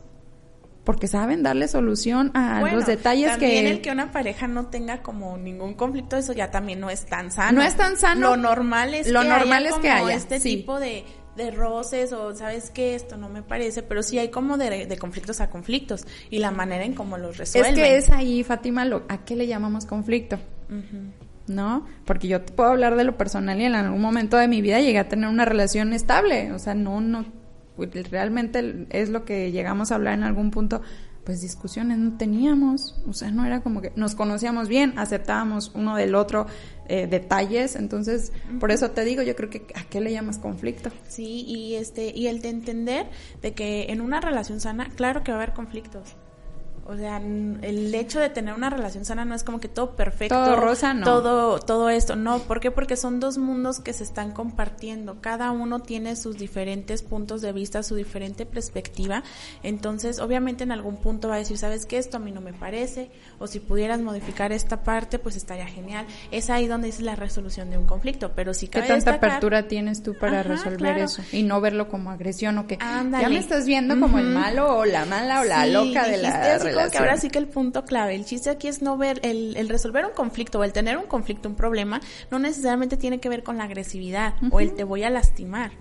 [0.87, 5.01] porque saben darle solución a los detalles también que el que una pareja no tenga
[5.01, 8.37] como ningún conflicto eso ya también no es tan sano no es tan sano lo
[8.37, 11.03] normal es lo que normal haya es que haya este tipo de
[11.35, 14.97] de roces o sabes que esto no me parece, pero sí hay como de, de,
[14.97, 17.73] conflictos a conflictos y la manera en cómo los resuelven.
[17.73, 20.39] Es que es ahí, Fátima, lo, ¿a qué le llamamos conflicto?
[21.45, 21.85] ¿No?
[22.05, 24.79] Porque yo te puedo hablar de lo personal y en algún momento de mi vida
[24.79, 27.25] llegué a tener una relación estable, o sea, no, no,
[28.09, 30.81] realmente es lo que llegamos a hablar en algún punto
[31.27, 35.97] pues discusiones no teníamos, o sea, no era como que nos conocíamos bien, aceptábamos uno
[35.97, 36.47] del otro
[36.87, 40.89] eh, detalles, entonces por eso te digo, yo creo que a qué le llamas conflicto.
[41.09, 43.09] Sí, y este y el de entender
[43.41, 46.15] de que en una relación sana, claro que va a haber conflictos
[46.89, 50.35] o sea, el hecho de tener una relación sana no es como que todo perfecto.
[50.35, 51.03] Todo rosa, no.
[51.03, 52.15] Todo, todo esto.
[52.15, 52.71] No, ¿por qué?
[52.71, 55.19] Porque son dos mundos que se están compartiendo.
[55.19, 59.23] Cada uno tiene sus diferentes puntos de vista, su diferente perspectiva.
[59.63, 61.97] Entonces, obviamente en algún punto va a decir, ¿sabes qué?
[61.97, 63.11] Esto a mí no me parece.
[63.37, 66.05] O si pudieras modificar esta parte, pues estaría genial.
[66.31, 68.31] Es ahí donde es la resolución de un conflicto.
[68.33, 71.21] Pero si ¿Qué tanta apertura tienes tú para resolver eso?
[71.33, 74.85] Y no verlo como agresión o que ya me estás viendo como el malo o
[74.85, 78.15] la mala o la loca de la relación que ahora sí que el punto clave,
[78.15, 81.49] el chiste aquí es no ver, el, resolver un conflicto o el tener un conflicto,
[81.49, 85.09] un problema, no necesariamente tiene que ver con la agresividad o el te voy a
[85.09, 85.71] lastimar.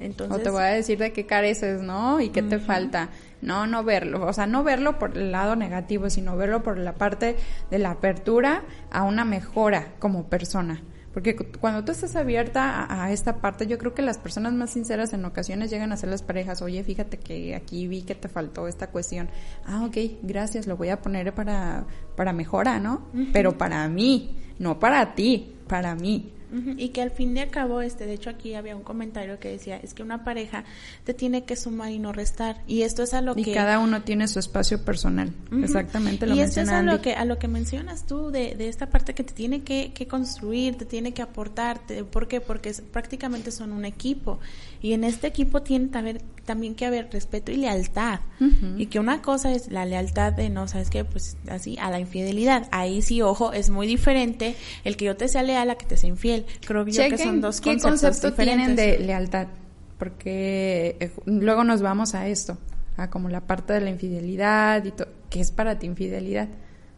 [0.00, 2.20] Entonces, o te voy a decir de qué careces, ¿no?
[2.20, 3.10] Y qué te falta.
[3.40, 4.26] No, no verlo.
[4.26, 7.36] O sea, no verlo por el lado negativo, sino verlo por la parte
[7.70, 10.82] de la apertura a una mejora como persona.
[11.12, 15.12] Porque cuando tú estás abierta a, esta parte, yo creo que las personas más sinceras
[15.12, 18.66] en ocasiones llegan a ser las parejas, oye, fíjate que aquí vi que te faltó
[18.66, 19.28] esta cuestión.
[19.66, 21.84] Ah, ok, gracias, lo voy a poner para,
[22.16, 23.08] para mejora, ¿no?
[23.32, 26.32] Pero para mí, no para ti, para mí.
[26.76, 29.76] Y que al fin de cabo, este, de hecho aquí había un comentario que decía,
[29.76, 30.64] es que una pareja
[31.04, 32.62] te tiene que sumar y no restar.
[32.66, 33.40] Y esto es a lo que...
[33.40, 35.32] Y cada uno tiene su espacio personal.
[35.62, 38.68] Exactamente lo Y esto es a lo, que, a lo que mencionas tú, de, de
[38.68, 41.80] esta parte que te tiene que, que construir, te tiene que aportar.
[42.10, 42.40] ¿Por qué?
[42.40, 44.38] Porque prácticamente son un equipo.
[44.82, 48.20] Y en este equipo tiene que haber, también que haber respeto y lealtad.
[48.76, 51.04] Y que una cosa es la lealtad de, no, ¿sabes qué?
[51.04, 52.66] Pues así, a la infidelidad.
[52.72, 55.96] Ahí sí, ojo, es muy diferente el que yo te sea leal a que te
[55.96, 59.48] sea infiel Creo que son dos qué concepto tienen de lealtad,
[59.98, 62.58] porque eh, luego nos vamos a esto,
[62.96, 64.92] a como la parte de la infidelidad y
[65.30, 66.48] ¿qué es para ti infidelidad?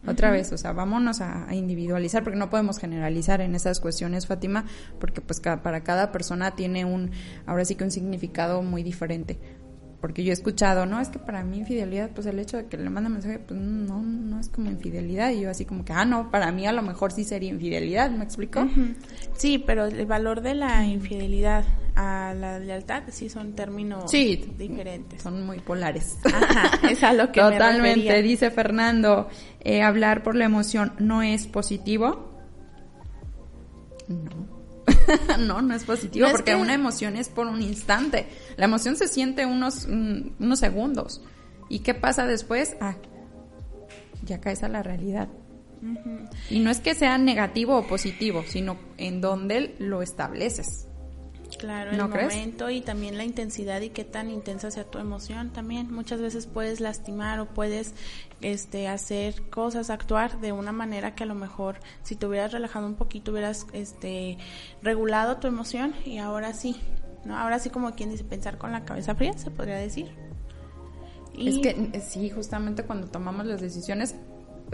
[0.07, 4.65] Otra vez, o sea, vámonos a, individualizar porque no podemos generalizar en esas cuestiones, Fátima,
[4.99, 7.09] porque pues para cada persona tiene un,
[7.47, 9.39] ahora sí que un significado muy diferente
[10.05, 12.77] porque yo he escuchado, no, es que para mí infidelidad, pues el hecho de que
[12.77, 15.31] le manda mensaje, pues no, no es como infidelidad.
[15.31, 18.11] Y yo así como que, ah, no, para mí a lo mejor sí sería infidelidad,
[18.11, 18.67] ¿me explico?
[19.35, 21.65] Sí, pero el valor de la infidelidad
[21.95, 25.23] a la lealtad sí son términos diferentes.
[25.23, 26.17] Son muy polares.
[26.23, 29.27] Ajá, es a lo que Totalmente, dice Fernando,
[29.61, 32.29] eh, hablar por la emoción no es positivo.
[34.07, 34.55] No.
[35.39, 38.27] no, no es positivo porque una emoción es por un instante.
[38.57, 41.21] La emoción se siente unos, unos segundos.
[41.69, 42.75] ¿Y qué pasa después?
[42.79, 42.95] Ah,
[44.23, 45.29] ya caes a la realidad.
[46.49, 50.87] Y no es que sea negativo o positivo, sino en donde lo estableces.
[51.59, 55.93] Claro, el momento y también la intensidad y qué tan intensa sea tu emoción también.
[55.93, 57.93] Muchas veces puedes lastimar o puedes
[58.41, 62.87] este hacer cosas, actuar de una manera que a lo mejor si te hubieras relajado
[62.87, 64.37] un poquito hubieras este
[64.81, 66.75] regulado tu emoción y ahora sí,
[67.25, 67.37] ¿no?
[67.37, 70.09] Ahora sí como quien dice pensar con la cabeza fría, se podría decir.
[71.37, 74.15] Es que sí, justamente cuando tomamos las decisiones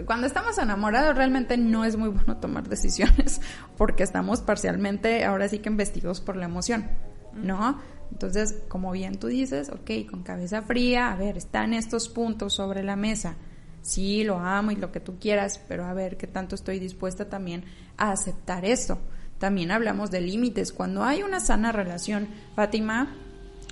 [0.06, 3.40] cuando estamos enamorados realmente no es muy bueno tomar decisiones
[3.76, 6.88] porque estamos parcialmente ahora sí que investidos por la emoción,
[7.34, 7.78] ¿no?
[8.10, 12.82] Entonces, como bien tú dices, ok, con cabeza fría, a ver, están estos puntos sobre
[12.82, 13.36] la mesa.
[13.80, 17.30] Sí, lo amo y lo que tú quieras, pero a ver qué tanto estoy dispuesta
[17.30, 17.64] también
[17.96, 18.98] a aceptar esto.
[19.42, 20.72] También hablamos de límites.
[20.72, 23.12] Cuando hay una sana relación, Fátima,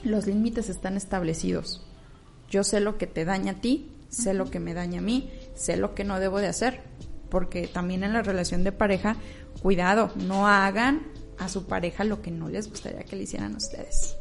[0.02, 1.86] los límites están establecidos.
[2.50, 5.30] Yo sé lo que te daña a ti, sé lo que me daña a mí
[5.54, 6.80] sé lo que no debo de hacer,
[7.30, 9.14] porque también en la relación de pareja,
[9.62, 11.06] cuidado, no hagan
[11.38, 14.16] a su pareja lo que no les gustaría que le hicieran a ustedes.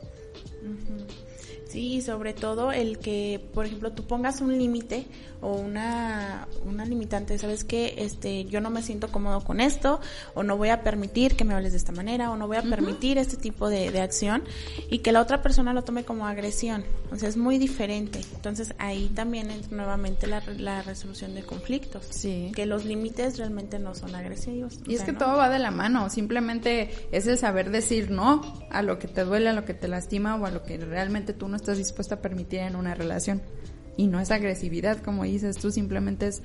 [1.69, 5.05] Sí, sobre todo el que, por ejemplo, tú pongas un límite
[5.39, 7.93] o una, una limitante, ¿sabes qué?
[7.99, 10.01] Este, yo no me siento cómodo con esto,
[10.33, 12.63] o no voy a permitir que me hables de esta manera, o no voy a
[12.63, 14.43] permitir este tipo de, de, acción,
[14.89, 16.83] y que la otra persona lo tome como agresión.
[17.11, 18.19] O sea, es muy diferente.
[18.33, 22.03] Entonces, ahí también entra nuevamente la, la resolución de conflictos.
[22.09, 22.51] Sí.
[22.55, 24.79] Que los límites realmente no son agresivos.
[24.87, 28.81] Y es que todo va de la mano, simplemente es el saber decir no a
[28.81, 31.47] lo que te duele, a lo que te lastima, o a lo que realmente tú
[31.47, 33.41] no estás dispuesta a permitir en una relación.
[33.97, 36.41] Y no es agresividad, como dices tú, simplemente es,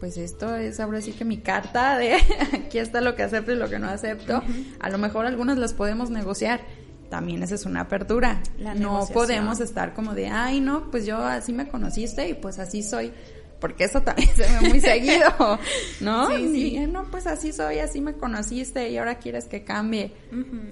[0.00, 2.14] pues esto es ahora sí que mi carta de
[2.52, 4.42] aquí está lo que acepto y lo que no acepto.
[4.80, 6.60] A lo mejor algunas las podemos negociar.
[7.08, 8.42] También esa es una apertura.
[8.76, 12.82] no podemos estar como de, ay, no, pues yo así me conociste y pues así
[12.82, 13.12] soy
[13.60, 15.30] porque eso también se ve muy seguido,
[16.00, 16.28] ¿no?
[16.30, 16.86] Sí, sí.
[16.86, 20.12] no, pues así soy, así me conociste y ahora quieres que cambie.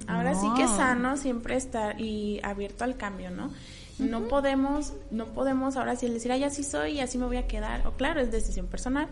[0.06, 3.50] Ahora sí que es sano siempre estar y abierto al cambio, ¿no?
[3.98, 7.46] No podemos, no podemos ahora sí decir, ay, así soy y así me voy a
[7.46, 7.86] quedar.
[7.86, 9.08] O claro, es decisión personal,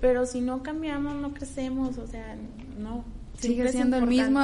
[0.00, 2.36] pero si no cambiamos, no crecemos, o sea,
[2.78, 3.04] no.
[3.38, 4.40] Sigue siendo el mismo,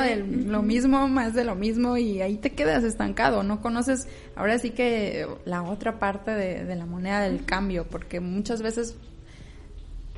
[0.46, 4.70] lo mismo, más de lo mismo y ahí te quedas estancado, no conoces ahora sí
[4.70, 8.96] que la otra parte de, la moneda del cambio, porque muchas veces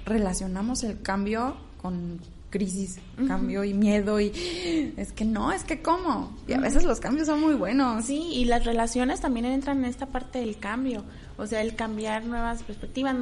[0.07, 4.33] relacionamos el cambio con crisis, cambio y miedo y
[4.97, 6.37] es que no, es que cómo.
[6.47, 8.05] Y a veces los cambios son muy buenos.
[8.07, 11.05] Sí, y las relaciones también entran en esta parte del cambio.
[11.37, 13.15] O sea, el cambiar nuevas perspectivas,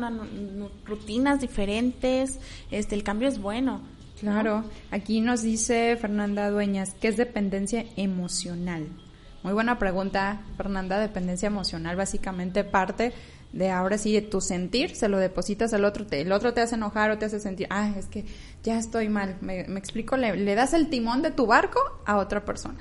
[0.85, 2.39] rutinas diferentes,
[2.71, 3.81] este el cambio es bueno.
[4.21, 8.89] Claro, aquí nos dice Fernanda Dueñas, ¿qué es dependencia emocional?
[9.43, 13.13] Muy buena pregunta, Fernanda, dependencia emocional básicamente parte
[13.57, 16.61] de ahora sí de tu sentir, se lo depositas al otro, te, el otro te
[16.61, 18.25] hace enojar o te hace sentir, ah, es que
[18.63, 22.45] ya estoy mal, me, explico, le, le das el timón de tu barco a otra
[22.45, 22.79] persona.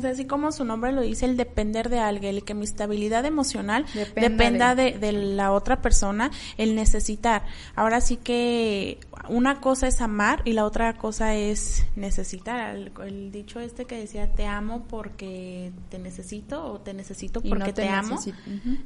[0.00, 3.24] Sea, así como su nombre lo dice, el depender de alguien, el que mi estabilidad
[3.26, 3.84] emocional
[4.14, 5.12] dependa, de...
[5.12, 7.44] la otra persona, el necesitar.
[7.74, 12.76] Ahora sí que una cosa es amar y la otra cosa es necesitar.
[12.76, 17.88] El, dicho este que decía, te amo porque te necesito o te necesito porque te,
[17.88, 18.18] amo.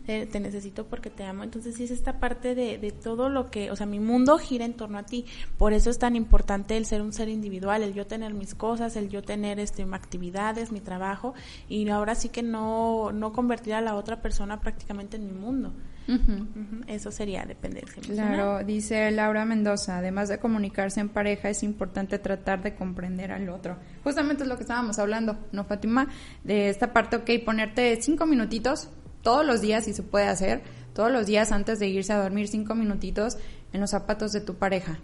[0.07, 1.43] te, necesito porque te amo.
[1.43, 4.65] Entonces, sí es esta parte de, de todo lo que, o sea, mi mundo gira
[4.65, 5.27] en torno a ti.
[5.59, 8.97] Por eso es tan importante el ser un ser individual, el yo tener mis cosas,
[8.97, 11.35] el yo tener este, una actividad mi trabajo
[11.69, 15.73] y ahora sí que no, no convertir a la otra persona prácticamente en mi mundo.
[16.87, 18.03] Eso sería dependencia.
[18.03, 23.49] Claro, dice Laura Mendoza, además de comunicarse en pareja, es importante tratar de comprender al
[23.49, 23.77] otro.
[24.03, 26.09] Justamente es lo que estábamos hablando, ¿no, Fátima?
[26.43, 28.89] De esta parte, ok, ponerte cinco minutitos
[29.23, 30.63] todos los días, si se puede hacer,
[30.95, 33.39] todos los días antes de irse a dormir, cinco minutitos
[33.73, 34.99] en los zapatos de tu pareja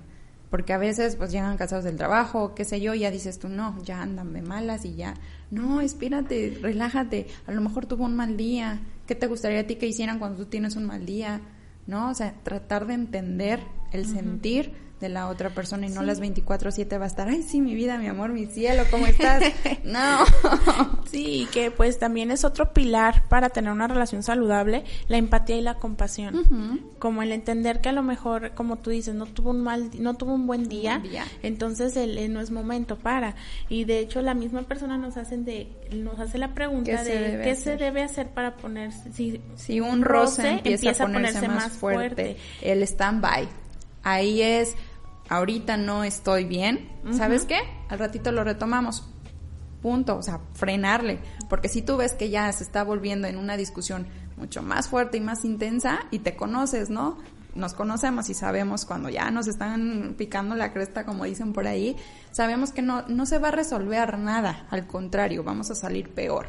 [0.50, 3.48] porque a veces pues llegan cansados del trabajo, qué sé yo, y ya dices tú,
[3.48, 5.14] no, ya andan de malas y ya,
[5.50, 9.76] no, espérate, relájate, a lo mejor tuvo un mal día, ¿qué te gustaría a ti
[9.76, 11.40] que hicieran cuando tú tienes un mal día?
[11.86, 12.10] ¿No?
[12.10, 13.60] O sea, tratar de entender
[13.92, 17.60] el sentir de la otra persona y no las 24/7 va a estar, ay, sí,
[17.60, 19.42] mi vida, mi amor, mi cielo, ¿cómo estás?
[19.84, 20.24] no.
[21.06, 25.60] Sí, que pues también es otro pilar para tener una relación saludable, la empatía y
[25.62, 26.82] la compasión.
[26.98, 30.14] Como el entender que a lo mejor, como tú dices, no tuvo un mal, no
[30.14, 31.02] tuvo un buen día,
[31.42, 33.36] entonces el, no es momento para.
[33.68, 37.54] Y de hecho la misma persona nos hacen de, nos hace la pregunta de qué
[37.54, 42.82] se debe hacer para ponerse, si, si un roce, empieza, a ponerse, más fuerte, el
[42.82, 43.48] stand-by.
[44.02, 44.76] Ahí es,
[45.28, 47.58] ahorita no estoy bien, ¿sabes qué?
[47.88, 49.08] Al ratito lo retomamos.
[49.82, 53.56] Punto, o sea, frenarle, porque si tú ves que ya se está volviendo en una
[53.56, 57.18] discusión mucho más fuerte y más intensa y te conoces, ¿no?
[57.54, 61.96] Nos conocemos y sabemos cuando ya nos están picando la cresta, como dicen por ahí,
[62.30, 66.48] sabemos que no, no se va a resolver nada, al contrario, vamos a salir peor.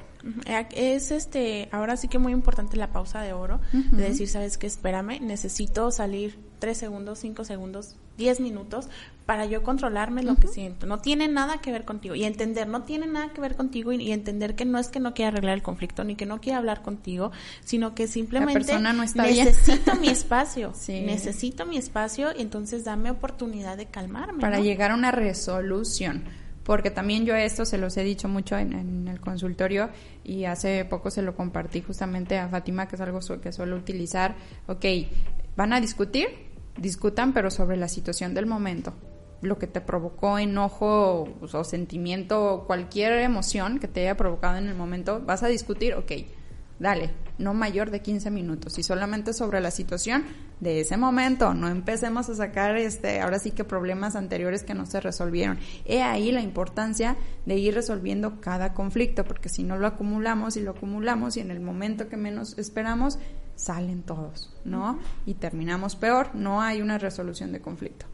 [0.71, 4.67] Es este, ahora sí que muy importante la pausa de oro, de decir, sabes qué,
[4.67, 8.89] espérame, necesito salir tres segundos, cinco segundos, diez minutos
[9.25, 10.87] para yo controlarme lo que siento.
[10.87, 12.15] No tiene nada que ver contigo.
[12.15, 15.13] Y entender, no tiene nada que ver contigo y, entender que no es que no
[15.13, 17.31] quiera arreglar el conflicto ni que no quiera hablar contigo,
[17.63, 24.39] sino que simplemente necesito mi espacio, necesito mi espacio y entonces dame oportunidad de calmarme.
[24.39, 26.23] Para llegar a una resolución.
[26.63, 29.89] Porque también yo esto se los he dicho mucho en, el consultorio
[30.25, 34.35] y hace poco se lo compartí justamente a Fátima, que es algo que suelo utilizar.
[34.67, 34.85] Ok,
[35.55, 36.27] van a discutir,
[36.77, 38.93] discutan, pero sobre la situación del momento.
[39.41, 44.75] Lo que te provocó enojo o sentimiento, cualquier emoción que te haya provocado en el
[44.75, 46.11] momento, vas a discutir, ok,
[46.79, 50.25] dale, no mayor de 15 minutos y solamente sobre la situación
[50.59, 54.85] de ese momento, no empecemos a sacar este, ahora sí que problemas anteriores que no
[54.85, 55.59] se resolvieron.
[55.85, 60.61] He ahí la importancia de ir resolviendo cada conflicto, porque si no lo acumulamos y
[60.61, 63.19] lo acumulamos y en el momento que menos esperamos,
[63.57, 64.99] salen todos, ¿no?
[65.25, 68.05] Y terminamos peor, no hay una resolución de conflicto.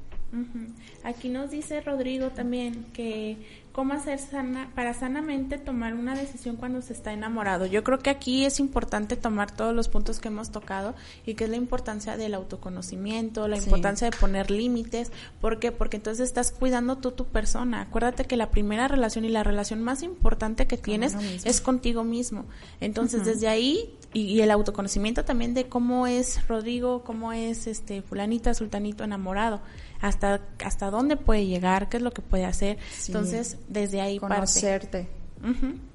[1.04, 3.38] Aquí nos dice Rodrigo también que
[3.74, 7.66] cómo hacer sana, para sanamente tomar una decisión cuando se está enamorado.
[7.66, 10.94] Yo creo que aquí es importante tomar todos los puntos que hemos tocado
[11.26, 15.12] y que es la importancia del autoconocimiento, la importancia de poner límites.
[15.42, 15.72] ¿Por qué?
[15.72, 17.82] Porque entonces estás cuidando tú tu persona.
[17.82, 22.46] Acuérdate que la primera relación y la relación más importante que tienes es contigo mismo.
[22.80, 28.54] Entonces, desde ahí y, el autoconocimiento también de cómo es Rodrigo, cómo es este fulanita,
[28.54, 29.62] sultanito enamorado
[30.04, 32.78] hasta, hasta dónde puede llegar, qué es lo que puede hacer.
[33.08, 35.08] Entonces, desde ahí Conocerte.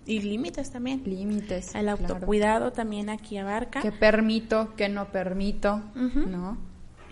[0.07, 1.03] Y límites también.
[1.05, 1.75] Límites.
[1.75, 3.83] El autocuidado también aquí abarca.
[3.83, 5.83] ¿Qué permito, qué no permito?
[5.94, 6.56] ¿No?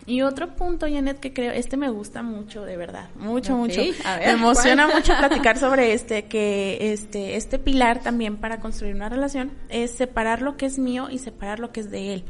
[0.06, 3.80] Y otro punto, Janet, que creo, este me gusta mucho, de verdad, mucho, mucho.
[3.80, 9.50] me emociona mucho platicar sobre este, que este, este pilar también para construir una relación
[9.68, 12.24] es separar lo que es mío y separar lo que es de él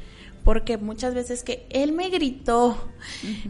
[0.47, 2.79] porque muchas veces que él me gritó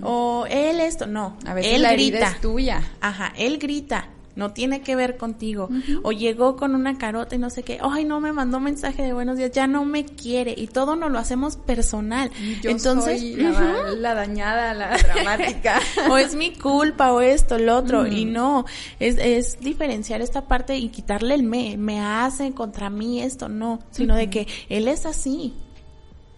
[0.03, 2.31] o él esto, no, a veces él la grita.
[2.31, 2.83] es tuya.
[3.03, 5.69] Ajá, él grita, no tiene que ver contigo.
[6.03, 9.13] O llegó con una carota y no sé qué, ay, no me mandó mensaje de
[9.13, 12.31] buenos días, ya no me quiere y todo nos lo hacemos personal.
[12.63, 15.79] Yo Entonces, soy la, dañada, la dramática.
[16.09, 18.65] o es mi culpa o esto, lo otro y no,
[19.01, 23.81] es, es diferenciar esta parte y quitarle el me, me hace contra mí esto, no,
[23.91, 25.53] sino de que él es así,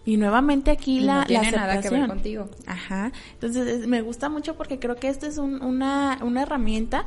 [0.09, 2.49] y nuevamente aquí la, no tiene la nada que ver contigo.
[2.65, 3.11] Ajá.
[3.33, 7.05] Entonces me gusta mucho porque creo que esta es una, una herramienta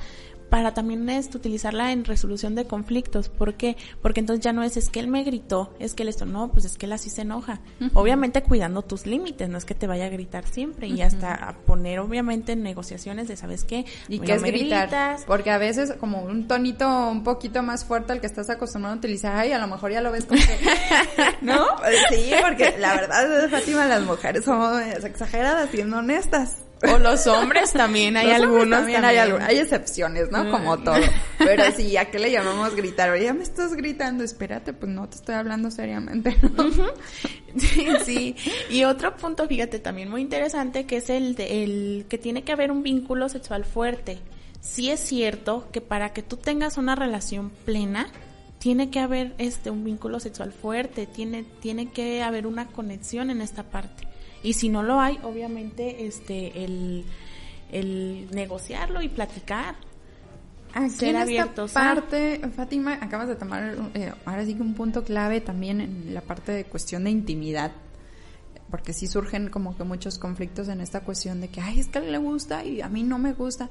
[0.53, 3.31] para también es utilizarla en resolución de conflictos.
[3.31, 3.79] ¿Por qué?
[4.03, 6.53] Porque entonces ya no es, es que él me gritó, es que él esto, no,
[6.53, 7.61] pues es que él así se enoja.
[7.95, 11.55] Obviamente cuidando tus límites, no es que te vaya a gritar siempre y hasta a
[11.55, 13.87] poner obviamente negociaciones de, ¿sabes qué?
[14.09, 15.17] ¿Y qué es gritar?
[15.27, 18.99] Porque a veces como un tonito un poquito más fuerte al que estás acostumbrado a
[18.99, 20.59] utilizar, ay, a lo mejor ya lo ves como que,
[21.41, 21.65] ¿no?
[22.11, 26.59] Sí, porque la verdad, Fátima, las mujeres somos exageradas siendo honestas.
[26.91, 28.81] O los hombres también, hay algunos.
[28.81, 30.51] También, Hay, hay excepciones, ¿no?
[30.51, 30.97] Como todo.
[31.39, 33.11] Pero sí, ¿a qué le llamamos gritar?
[33.11, 36.37] Oye, ya me estás gritando, espérate, pues no te estoy hablando seriamente.
[37.57, 38.37] sí, sí,
[38.71, 42.53] y otro punto, fíjate, también muy interesante, que es el, de, el que tiene que
[42.53, 44.19] haber un vínculo sexual fuerte.
[44.61, 48.09] Sí es cierto que para que tú tengas una relación plena,
[48.59, 53.41] tiene que haber este un vínculo sexual fuerte, tiene, tiene que haber una conexión en
[53.41, 54.07] esta parte.
[54.43, 57.05] Y si no lo hay, obviamente, este, el,
[57.71, 59.77] el negociarlo y platicar.
[60.75, 65.43] Aquí en esta parte, Fátima, acabas de tomar eh, ahora sí que un punto clave
[65.43, 67.73] también en la parte de cuestión de intimidad,
[68.71, 71.99] porque sí surgen como que muchos conflictos en esta cuestión de que, ay, es que
[71.99, 73.69] a él le gusta y a mí no me gusta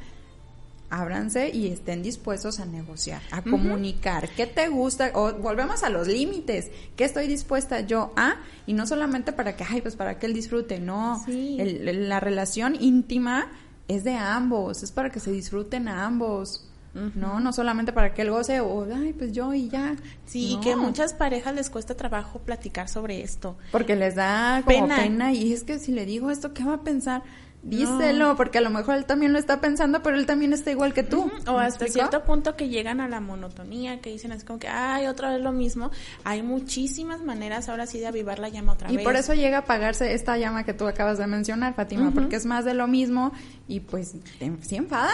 [0.92, 6.08] ábranse y estén dispuestos a negociar, a comunicar qué te gusta, o volvemos a los
[6.08, 8.36] límites, qué estoy dispuesta yo a,
[8.68, 13.48] y no solamente para que, ay, pues para que él disfrute, no, la relación íntima
[13.88, 16.68] es de ambos, es para que se disfruten a ambos.
[16.94, 19.96] No, no solamente para que él goce o, ay, pues yo y ya.
[20.26, 23.56] Sí, que a muchas parejas les cuesta trabajo platicar sobre esto.
[23.72, 26.82] Porque les da como pena y es que si le digo esto, ¿qué va a
[26.82, 27.24] pensar?
[27.64, 30.94] Díselo, porque a lo mejor él también lo está pensando, pero él también está igual
[30.94, 31.32] que tú.
[31.48, 35.06] O hasta cierto punto que llegan a la monotonía, que dicen es como que, ay,
[35.06, 35.92] otra vez lo mismo.
[36.24, 39.00] Hay muchísimas maneras ahora sí de avivar la llama otra vez.
[39.00, 42.36] Y por eso llega a apagarse esta llama que tú acabas de mencionar, Fátima, porque
[42.36, 43.32] es más de lo mismo
[43.68, 44.16] y pues
[44.62, 45.14] sí enfada.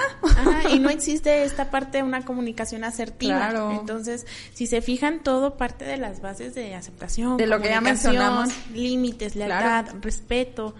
[0.72, 3.52] y no existe esta parte de una comunicación asertiva.
[3.78, 7.82] Entonces, si se fijan, todo parte de las bases de aceptación, de lo que ya
[7.82, 10.76] mencionamos, límites, lealtad, respeto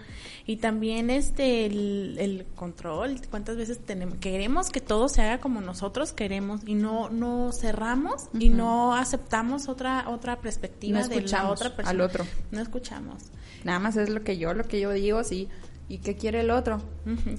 [0.48, 6.14] y también este el, control cuántas veces tenemos queremos que todo se haga como nosotros
[6.14, 11.90] queremos y no no cerramos y no aceptamos otra otra perspectiva de la otra persona.
[11.92, 12.26] al otro.
[12.52, 13.24] No escuchamos.
[13.66, 15.50] Nada más es lo que yo lo que yo digo sí
[15.90, 16.82] ¿Y qué quiere el otro?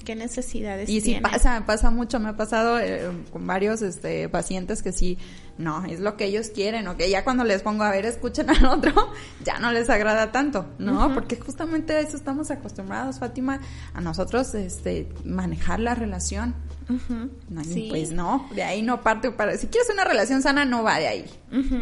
[0.06, 4.82] ¿Qué necesidades Y si pasa, pasa mucho, me ha pasado eh, con varios este, pacientes
[4.82, 5.18] que sí,
[5.58, 8.48] no, es lo que ellos quieren, o que ya cuando les pongo a ver, escuchen
[8.48, 9.12] al otro,
[9.44, 11.12] ya no les agrada tanto, ¿no?
[11.12, 13.60] Porque justamente a eso estamos acostumbrados, Fátima,
[13.92, 16.54] a nosotros este, manejar la relación.
[17.90, 19.58] Pues no, de ahí no parte para...
[19.58, 21.24] Si quieres una relación sana, no va de ahí.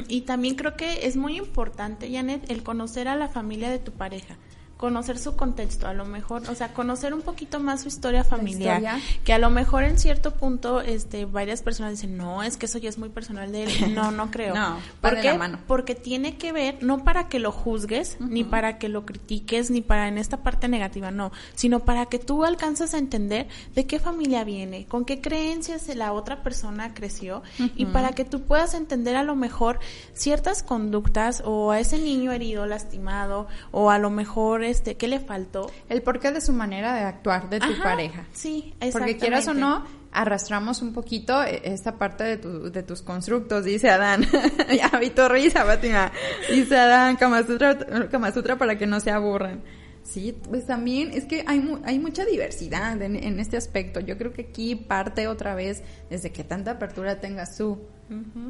[0.09, 3.93] Y también creo que es muy importante, Janet, el conocer a la familia de tu
[3.93, 4.37] pareja
[4.77, 9.01] conocer su contexto, a lo mejor, o sea, conocer un poquito más su historia familiar,
[9.25, 12.77] que a lo mejor en cierto punto, este, varias personas dicen, no, es que eso
[12.77, 14.55] ya es muy personal de él, no, no creo.
[14.55, 15.37] no, ¿Por qué?
[15.39, 15.59] mano.
[15.67, 19.81] Porque tiene que ver, no para que lo juzgues, ni para que lo critiques, ni
[19.81, 23.99] para en esta parte negativa, no, sino para que tú alcances a entender de qué
[23.99, 27.43] familia viene, con qué creencias la otra persona creció,
[27.77, 29.79] y para que tú puedas entender a lo mejor
[30.13, 35.21] ciertas conductas, o a ese niño herido, lastimado, o a lo mejor este, ¿qué le
[35.21, 35.71] faltó?
[35.89, 38.27] El porqué de su manera de actuar de tu pareja.
[38.33, 38.91] Sí, exactamente.
[38.93, 43.65] Porque quieras o no, arrastramos un poquito e, esta parte de, tu, de tus constructos,
[43.65, 44.27] dice Adán.
[44.77, 46.11] ya vi tu risa, Fátima.
[46.51, 49.63] Dice Adán, Kama Sutra, para que no se aburran.
[50.03, 54.01] Sí, pues también es que hay, hay mucha diversidad en, en, este aspecto.
[54.01, 57.81] Yo creo que aquí parte otra vez desde que tanta apertura tengas tú,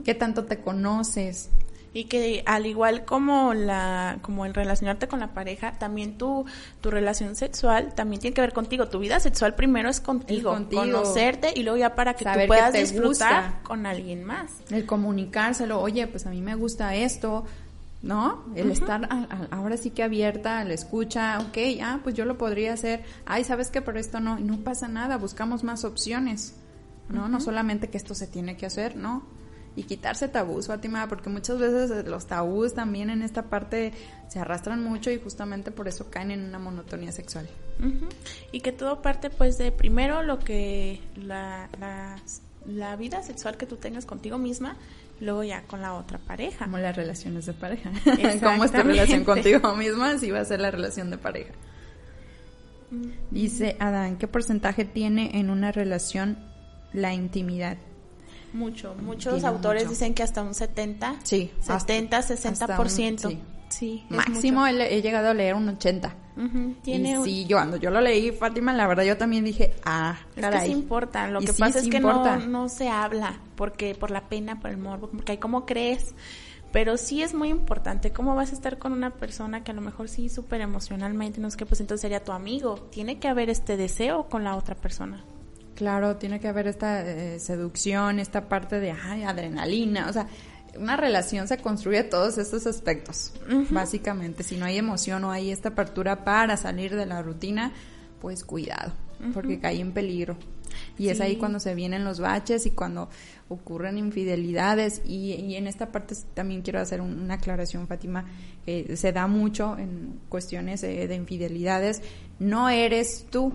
[0.05, 1.49] qué tanto te conoces,
[1.97, 6.45] y que al igual como la como el relacionarte con la pareja también tu
[6.83, 11.55] tu relación sexual también tiene que ver contigo tu vida sexual primero es contigo, conocerte
[11.57, 16.27] y luego ya para que tú puedas disfrutar con alguien más el comunicárselo oye pues
[16.27, 17.45] a mí me gusta esto
[18.03, 18.45] ¿no?
[18.55, 19.09] El estar
[19.51, 23.71] ahora sí que abierta, la escucha, ok, ah, pues yo lo podría hacer, ay, ¿sabes
[23.71, 23.83] qué?
[23.83, 26.55] Pero esto no, no pasa nada, buscamos más opciones,
[27.09, 27.27] ¿no?
[27.27, 29.25] No solamente que esto se tiene que hacer, ¿no?
[29.77, 33.93] Y quitarse tabús, Fátima, porque muchas veces los tabús también en esta parte
[34.27, 37.47] se arrastran mucho y justamente por eso caen en una monotonía sexual.
[38.53, 42.17] Y que todo parte pues de primero lo que la, la,
[42.67, 44.77] la vida sexual que tú tengas contigo misma,
[45.21, 46.65] luego ya con la otra pareja.
[46.65, 47.91] Como las relaciones de pareja.
[48.43, 51.53] Como esta relación contigo misma, así va a ser la relación de pareja.
[53.31, 56.39] Dice Adán, ¿qué porcentaje tiene en una relación
[56.93, 57.77] la intimidad?
[58.57, 63.29] Mucho, muchos autores dicen que hasta un 70, sí, 70, 60%.
[63.29, 63.41] sí.
[63.69, 66.15] Sí, máximo he, llegado a leer un 80.
[66.83, 70.47] ¿Tiene sí, yo cuando yo lo leí, Fátima, la verdad yo también dije, ah, es
[70.47, 71.29] que sí importa.
[71.29, 74.77] Lo que pasa es que no, no se habla porque por la pena, por el
[74.77, 76.15] morbo, porque hay como crees.
[76.73, 79.81] Pero sí es muy importante cómo vas a estar con una persona que a lo
[79.81, 82.75] mejor sí súper emocionalmente, no sé qué, pues entonces sería tu amigo.
[82.91, 85.25] Tiene que haber este deseo con la otra persona.
[85.77, 90.27] Claro, tiene que haber esta eh, seducción, esta parte de ay, adrenalina, o sea,
[90.79, 93.33] una relación se construye todos estos aspectos,
[93.71, 94.43] básicamente.
[94.43, 97.73] Si no hay emoción o hay esta apertura para salir de la rutina,
[98.21, 98.93] pues cuidado,
[99.35, 100.37] porque cae en peligro.
[100.99, 103.09] Y es ahí cuando se vienen los baches y cuando
[103.49, 105.03] ocurren infidelidades.
[105.07, 108.27] Y, en esta parte también quiero hacer una aclaración, Fátima,
[108.65, 112.03] que se da mucho en cuestiones de infidelidades.
[112.39, 113.53] No eres tú,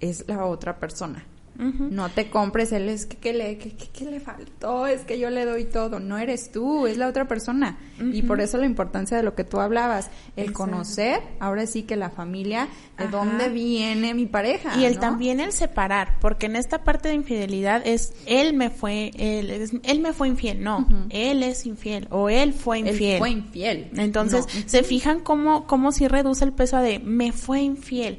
[0.00, 1.24] es la otra persona.
[1.58, 5.64] No te compres él es que, le, que, le faltó, es que yo le doy
[5.64, 6.00] todo.
[6.00, 7.78] No eres tú, es la otra persona.
[8.12, 11.96] Y por eso la importancia de lo que tú hablabas, el conocer, ahora sí que
[11.96, 12.68] la familia,
[12.98, 14.78] de dónde viene mi pareja.
[14.78, 19.10] Y el también el separar, porque en esta parte de infidelidad es él me fue,
[19.16, 23.12] él, él me fue infiel, no, él es infiel o él fue infiel.
[23.12, 23.90] Él fue infiel.
[23.96, 28.18] Entonces, se fijan cómo, cómo si reduce el peso de me fue infiel,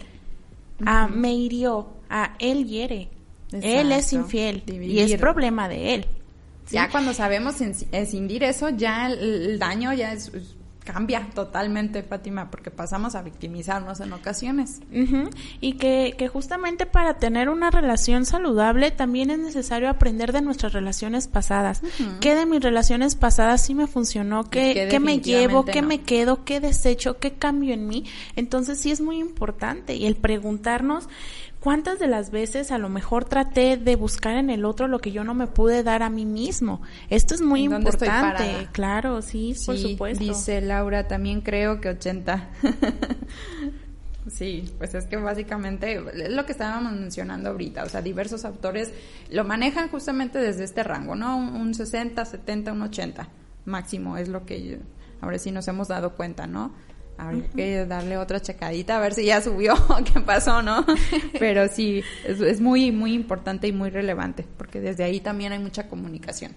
[0.86, 3.10] a me hirió, a él hiere.
[3.52, 6.06] Él es infiel y es problema de él.
[6.70, 10.32] Ya cuando sabemos escindir eso, ya el, daño ya es,
[10.88, 14.80] cambia totalmente, Fátima, porque pasamos a victimizarnos en ocasiones.
[15.60, 20.72] Y que, que, justamente para tener una relación saludable también es necesario aprender de nuestras
[20.72, 21.82] relaciones pasadas.
[22.22, 24.50] ¿Qué de mis relaciones pasadas sí me funcionó?
[24.50, 25.66] ¿Qué, ¿qué me llevo?
[25.66, 26.46] ¿Qué me quedo?
[26.46, 27.20] ¿Qué desecho?
[27.20, 28.06] ¿Qué cambio en mí?
[28.38, 31.10] Entonces sí es muy importante y el preguntarnos
[31.60, 35.12] ¿Cuántas de las veces a lo mejor traté de buscar en el otro lo que
[35.12, 36.82] yo no me pude dar a mí mismo?
[37.10, 38.68] Esto es muy importante.
[38.72, 40.24] Claro, sí, por supuesto.
[40.24, 42.50] Dice Laura, también creo que 80.
[44.30, 48.92] Sí, pues es que básicamente es lo que estábamos mencionando ahorita, o sea, diversos autores
[49.32, 51.38] lo manejan justamente desde este rango, ¿no?
[51.38, 53.30] Un, 60, 70, un 80
[53.66, 54.80] máximo es lo que
[55.22, 56.74] ahora sí nos hemos dado cuenta, ¿no?
[57.18, 59.74] Habría que darle otra checadita a ver si ya subió,
[60.14, 60.86] qué pasó, ¿no?
[61.40, 65.88] Pero sí, es, muy, muy importante y muy relevante, porque desde ahí también hay mucha
[65.88, 66.56] comunicación,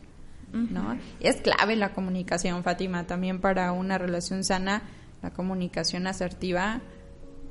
[0.53, 0.99] ¿no?
[1.21, 4.83] Es clave la comunicación, Fátima, también para una relación sana,
[5.23, 6.81] la comunicación asertiva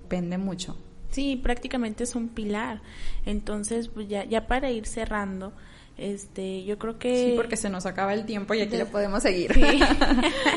[0.07, 0.77] pende mucho.
[1.11, 2.81] Sí, prácticamente es un pilar.
[3.25, 5.53] Entonces, pues ya, ya para ir cerrando,
[5.99, 7.31] este, yo creo que...
[7.31, 9.51] Sí, porque se nos acaba el tiempo y aquí lo podemos seguir.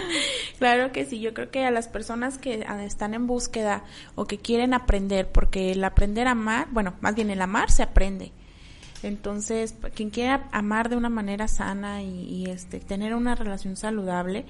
[0.59, 3.85] claro que sí, yo creo que a las personas que están en búsqueda
[4.15, 7.83] o que quieren aprender, porque el aprender a amar, bueno, más bien el amar se
[7.83, 8.33] aprende.
[9.03, 14.45] Entonces, quien quiera amar de una manera sana y, este, tener una relación saludable,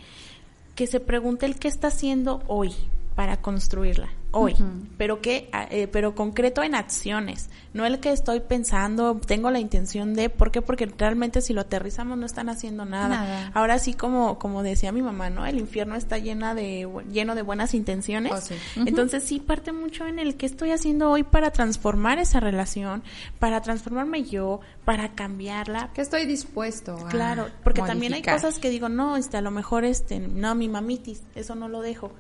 [0.75, 2.75] que se pregunte el qué está haciendo hoy
[3.15, 4.57] para construirla hoy,
[4.97, 10.15] pero que, eh, pero concreto en acciones, no el que estoy pensando, tengo la intención
[10.15, 10.63] de, ¿por qué?
[10.63, 13.51] Porque realmente si lo aterrizamos no están haciendo nada.
[13.55, 15.47] Ahora sí, como, como decía mi mamá, ¿no?
[15.47, 18.33] El infierno está llena de, lleno de buenas intenciones.
[18.33, 23.03] Oh, Entonces sí parte mucho en el que estoy haciendo hoy para transformar esa relación,
[23.39, 25.91] para transformarme yo, para cambiarla.
[25.93, 29.51] Que estoy dispuesto a Claro, porque también hay cosas que digo, no, este, a lo
[29.51, 32.13] mejor este, no, mi mamitis, eso no lo dejo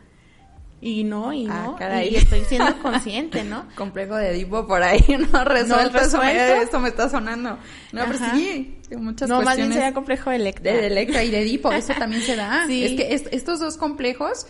[0.85, 3.64] y no, y ah, no, y estoy siendo consciente, ¿no?
[3.76, 5.45] Complejo de Edipo por ahí, ¿no?
[5.45, 7.57] Resuelto, Eso, me, me está sonando.
[7.93, 10.72] No, pero sí, muchas No, más bien sería complejo de Electra.
[10.72, 12.64] De, Electra y de Edipo, eso también se da.
[12.66, 12.85] Sí.
[12.85, 14.47] Es que estos dos complejos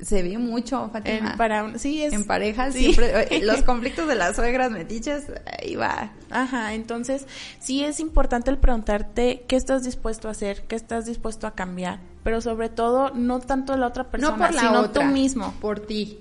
[0.00, 1.32] se ve mucho, Fátima.
[1.32, 5.24] En, para, sí, es, en parejas siempre, eh, los conflictos de las suegras metiches,
[5.60, 6.12] ahí va.
[6.30, 7.26] Ajá, entonces
[7.58, 11.98] sí es importante el preguntarte qué estás dispuesto a hacer, qué estás dispuesto a cambiar,
[12.24, 15.54] pero sobre todo no tanto la otra persona, no por la sino tú mismo.
[15.60, 16.18] Por ti.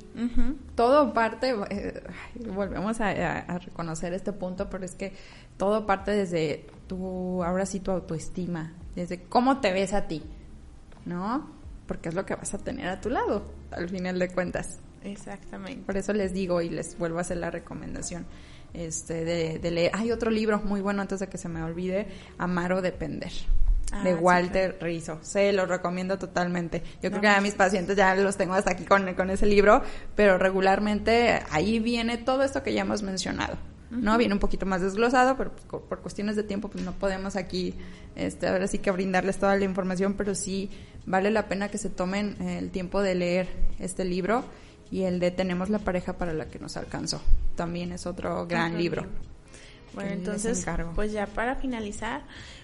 [0.76, 2.04] Todo parte, eh,
[2.54, 5.14] volvemos a, a, reconocer este punto, pero es que
[5.58, 10.22] todo parte desde tu, ahora sí tu autoestima, desde cómo te ves a ti,
[11.06, 11.64] ¿no?
[11.88, 14.80] porque es lo que vas a tener a tu lado, al final de cuentas.
[15.04, 15.84] Exactamente.
[15.86, 18.26] Por eso les digo y les vuelvo a hacer la recomendación
[18.74, 19.92] este, de, leer.
[19.94, 23.32] Hay otro libro muy bueno antes de que se me olvide, Amar o Depender.
[24.04, 25.20] De ah, Walter Rizzo.
[25.22, 26.84] Se lo recomiendo totalmente.
[27.02, 29.82] Yo creo que a mis pacientes ya los tengo hasta aquí con, con ese libro,
[30.16, 33.58] pero regularmente ahí viene todo esto que ya hemos mencionado.
[33.92, 34.18] ¿no?
[34.18, 37.74] Viene un poquito más desglosado, pero por, cuestiones de tiempo pues no podemos aquí,
[38.16, 40.70] este, ahora sí que brindarles toda la información, pero sí
[41.06, 43.48] vale la pena que se tomen el tiempo de leer
[43.80, 44.44] este libro
[44.92, 47.22] y el de Tenemos la pareja para la que nos alcanzó.
[47.56, 49.06] También es otro gran libro.
[49.94, 50.66] Bueno, entonces,
[50.96, 52.24] pues ya para finalizar,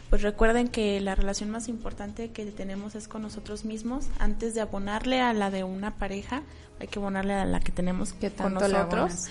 [0.09, 4.07] pues recuerden que la relación más importante que tenemos es con nosotros mismos.
[4.17, 6.41] Antes de abonarle a la de una pareja,
[6.79, 9.27] hay que abonarle a la que tenemos que con nosotros.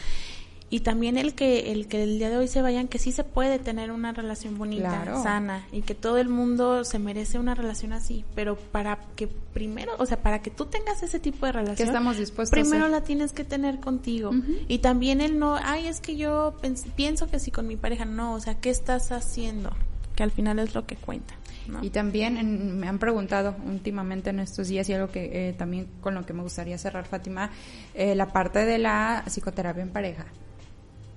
[0.70, 3.24] y también el que el que el día de hoy se vayan que sí se
[3.24, 7.92] puede tener una relación bonita sana y que todo el mundo se merece una relación
[7.92, 8.24] así.
[8.36, 12.18] Pero para que primero o sea para que tú tengas ese tipo de relación estamos
[12.18, 14.30] dispuestos primero la tienes que tener contigo.
[14.68, 16.54] Y también el no ay es que yo
[16.94, 19.72] pienso que sí con mi pareja no o sea qué estás haciendo
[20.18, 21.34] que al final es lo que cuenta
[21.80, 26.16] Y también me han preguntado últimamente en estos días y algo que eh, también con
[26.16, 27.50] lo que me gustaría cerrar, Fátima,
[27.94, 30.26] eh, la parte de la psicoterapia en pareja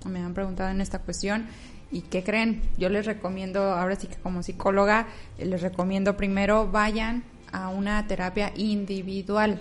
[0.05, 1.47] me han preguntado en esta cuestión.
[1.91, 2.61] ¿Y qué creen?
[2.77, 5.07] Yo les recomiendo, ahora sí que como psicóloga,
[5.39, 9.59] les recomiendo primero vayan a una terapia individual.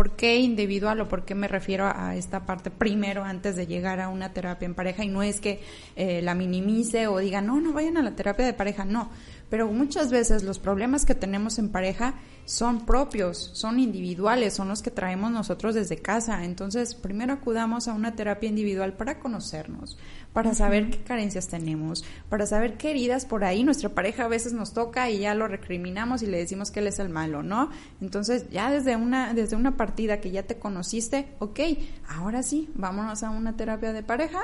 [0.00, 4.00] ¿Por qué individual o por qué me refiero a esta parte primero antes de llegar
[4.00, 5.04] a una terapia en pareja?
[5.04, 5.60] Y no es que
[5.94, 9.10] eh, la minimice o diga, no, no vayan a la terapia de pareja, no.
[9.50, 14.82] Pero muchas veces los problemas que tenemos en pareja son propios, son individuales, son los
[14.82, 16.44] que traemos nosotros desde casa.
[16.44, 19.98] Entonces, primero acudamos a una terapia individual para conocernos,
[20.32, 24.52] para saber qué carencias tenemos, para saber qué heridas por ahí nuestra pareja a veces
[24.52, 27.70] nos toca y ya lo recriminamos y le decimos que él es el malo, ¿no?
[28.00, 31.60] Entonces, ya desde una, desde una partida que ya te conociste, ok,
[32.08, 34.40] ahora sí, vámonos a una terapia de pareja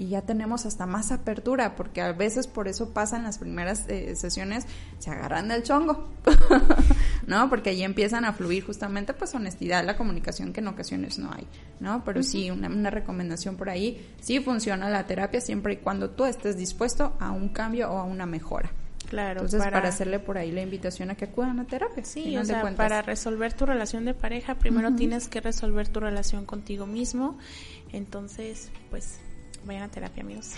[0.00, 4.16] y ya tenemos hasta más apertura, porque a veces por eso pasan las primeras eh,
[4.16, 4.64] sesiones,
[4.98, 6.08] se agarran del chongo,
[7.26, 7.50] ¿no?
[7.50, 11.46] Porque ahí empiezan a fluir justamente pues honestidad, la comunicación que en ocasiones no hay,
[11.80, 12.02] ¿no?
[12.02, 16.24] Pero sí, una, una, recomendación por ahí, sí funciona la terapia siempre y cuando tú
[16.24, 18.72] estés dispuesto a un cambio o a una mejora.
[19.10, 19.86] Claro, Entonces, para...
[19.86, 22.04] hacerle por ahí la invitación a que acudan a terapia.
[22.06, 26.46] Sí, o sea, para resolver tu relación de pareja, primero tienes que resolver tu relación
[26.46, 27.36] contigo mismo.
[27.92, 29.18] Entonces, pues
[29.64, 30.52] vayan a terapia, amigos.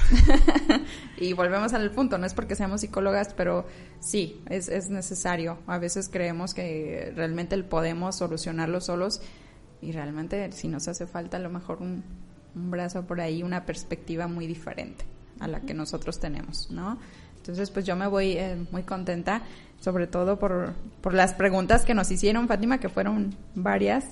[1.18, 3.66] y volvemos al punto, no es porque seamos psicólogas, pero
[4.00, 5.58] sí, es, es necesario.
[5.66, 9.20] A veces creemos que realmente podemos solucionarlo solos
[9.80, 12.04] y realmente si nos hace falta a lo mejor un,
[12.54, 15.04] un brazo por ahí, una perspectiva muy diferente
[15.40, 16.98] a la que nosotros tenemos, ¿no?
[17.36, 19.42] Entonces, pues yo me voy eh, muy contenta,
[19.80, 24.04] sobre todo por, por las preguntas que nos hicieron, Fátima, que fueron varias.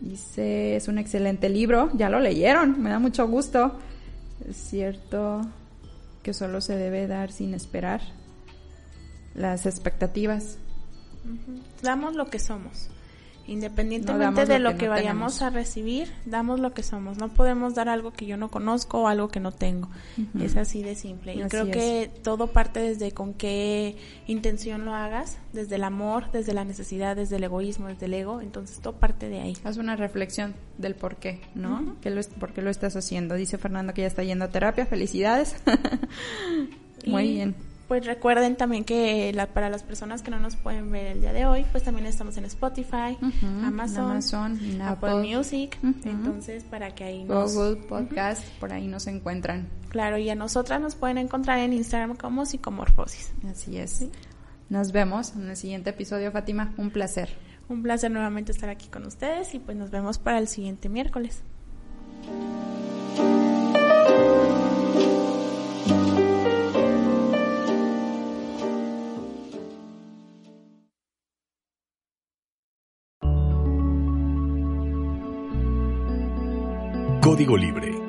[0.00, 3.78] Dice, es un excelente libro, ya lo leyeron, me da mucho gusto.
[4.48, 5.42] Es cierto
[6.22, 8.00] que solo se debe dar sin esperar
[9.34, 10.58] las expectativas.
[11.82, 12.88] Damos lo que somos.
[13.46, 17.18] Independientemente de lo, que, vayamos a recibir, damos lo que somos.
[17.18, 19.88] No podemos dar algo que yo no conozco o algo que no tengo.
[20.40, 21.34] Es así de simple.
[21.34, 26.54] Y creo que todo parte desde con qué intención lo hagas, desde el amor, desde
[26.54, 28.40] la necesidad, desde el egoísmo, desde el ego.
[28.40, 29.56] Entonces todo parte de ahí.
[29.64, 31.96] Haz una reflexión del por qué, ¿no?
[32.02, 33.34] lo, ¿Por qué lo estás haciendo?
[33.34, 34.86] Dice Fernando que ya está yendo a terapia.
[34.86, 35.56] Felicidades.
[37.06, 37.54] Muy bien.
[37.88, 41.32] Pues recuerden también que la, para las personas que no nos pueden ver el día
[41.34, 43.18] de hoy, pues también estamos en Spotify,
[43.62, 44.20] Amazon,
[44.80, 47.54] Apple, Music, entonces para que ahí nos...
[47.54, 49.68] Google Podcast, por ahí nos encuentran.
[49.90, 53.32] Claro, y a nosotras nos pueden encontrar en Instagram como Psicomorfosis.
[53.48, 54.06] Así es.
[54.70, 56.72] Nos vemos en el siguiente episodio, Fátima.
[56.78, 57.28] Un placer.
[57.68, 61.42] Un placer nuevamente estar aquí con ustedes y pues nos vemos para el siguiente miércoles.
[77.34, 78.03] Código Libre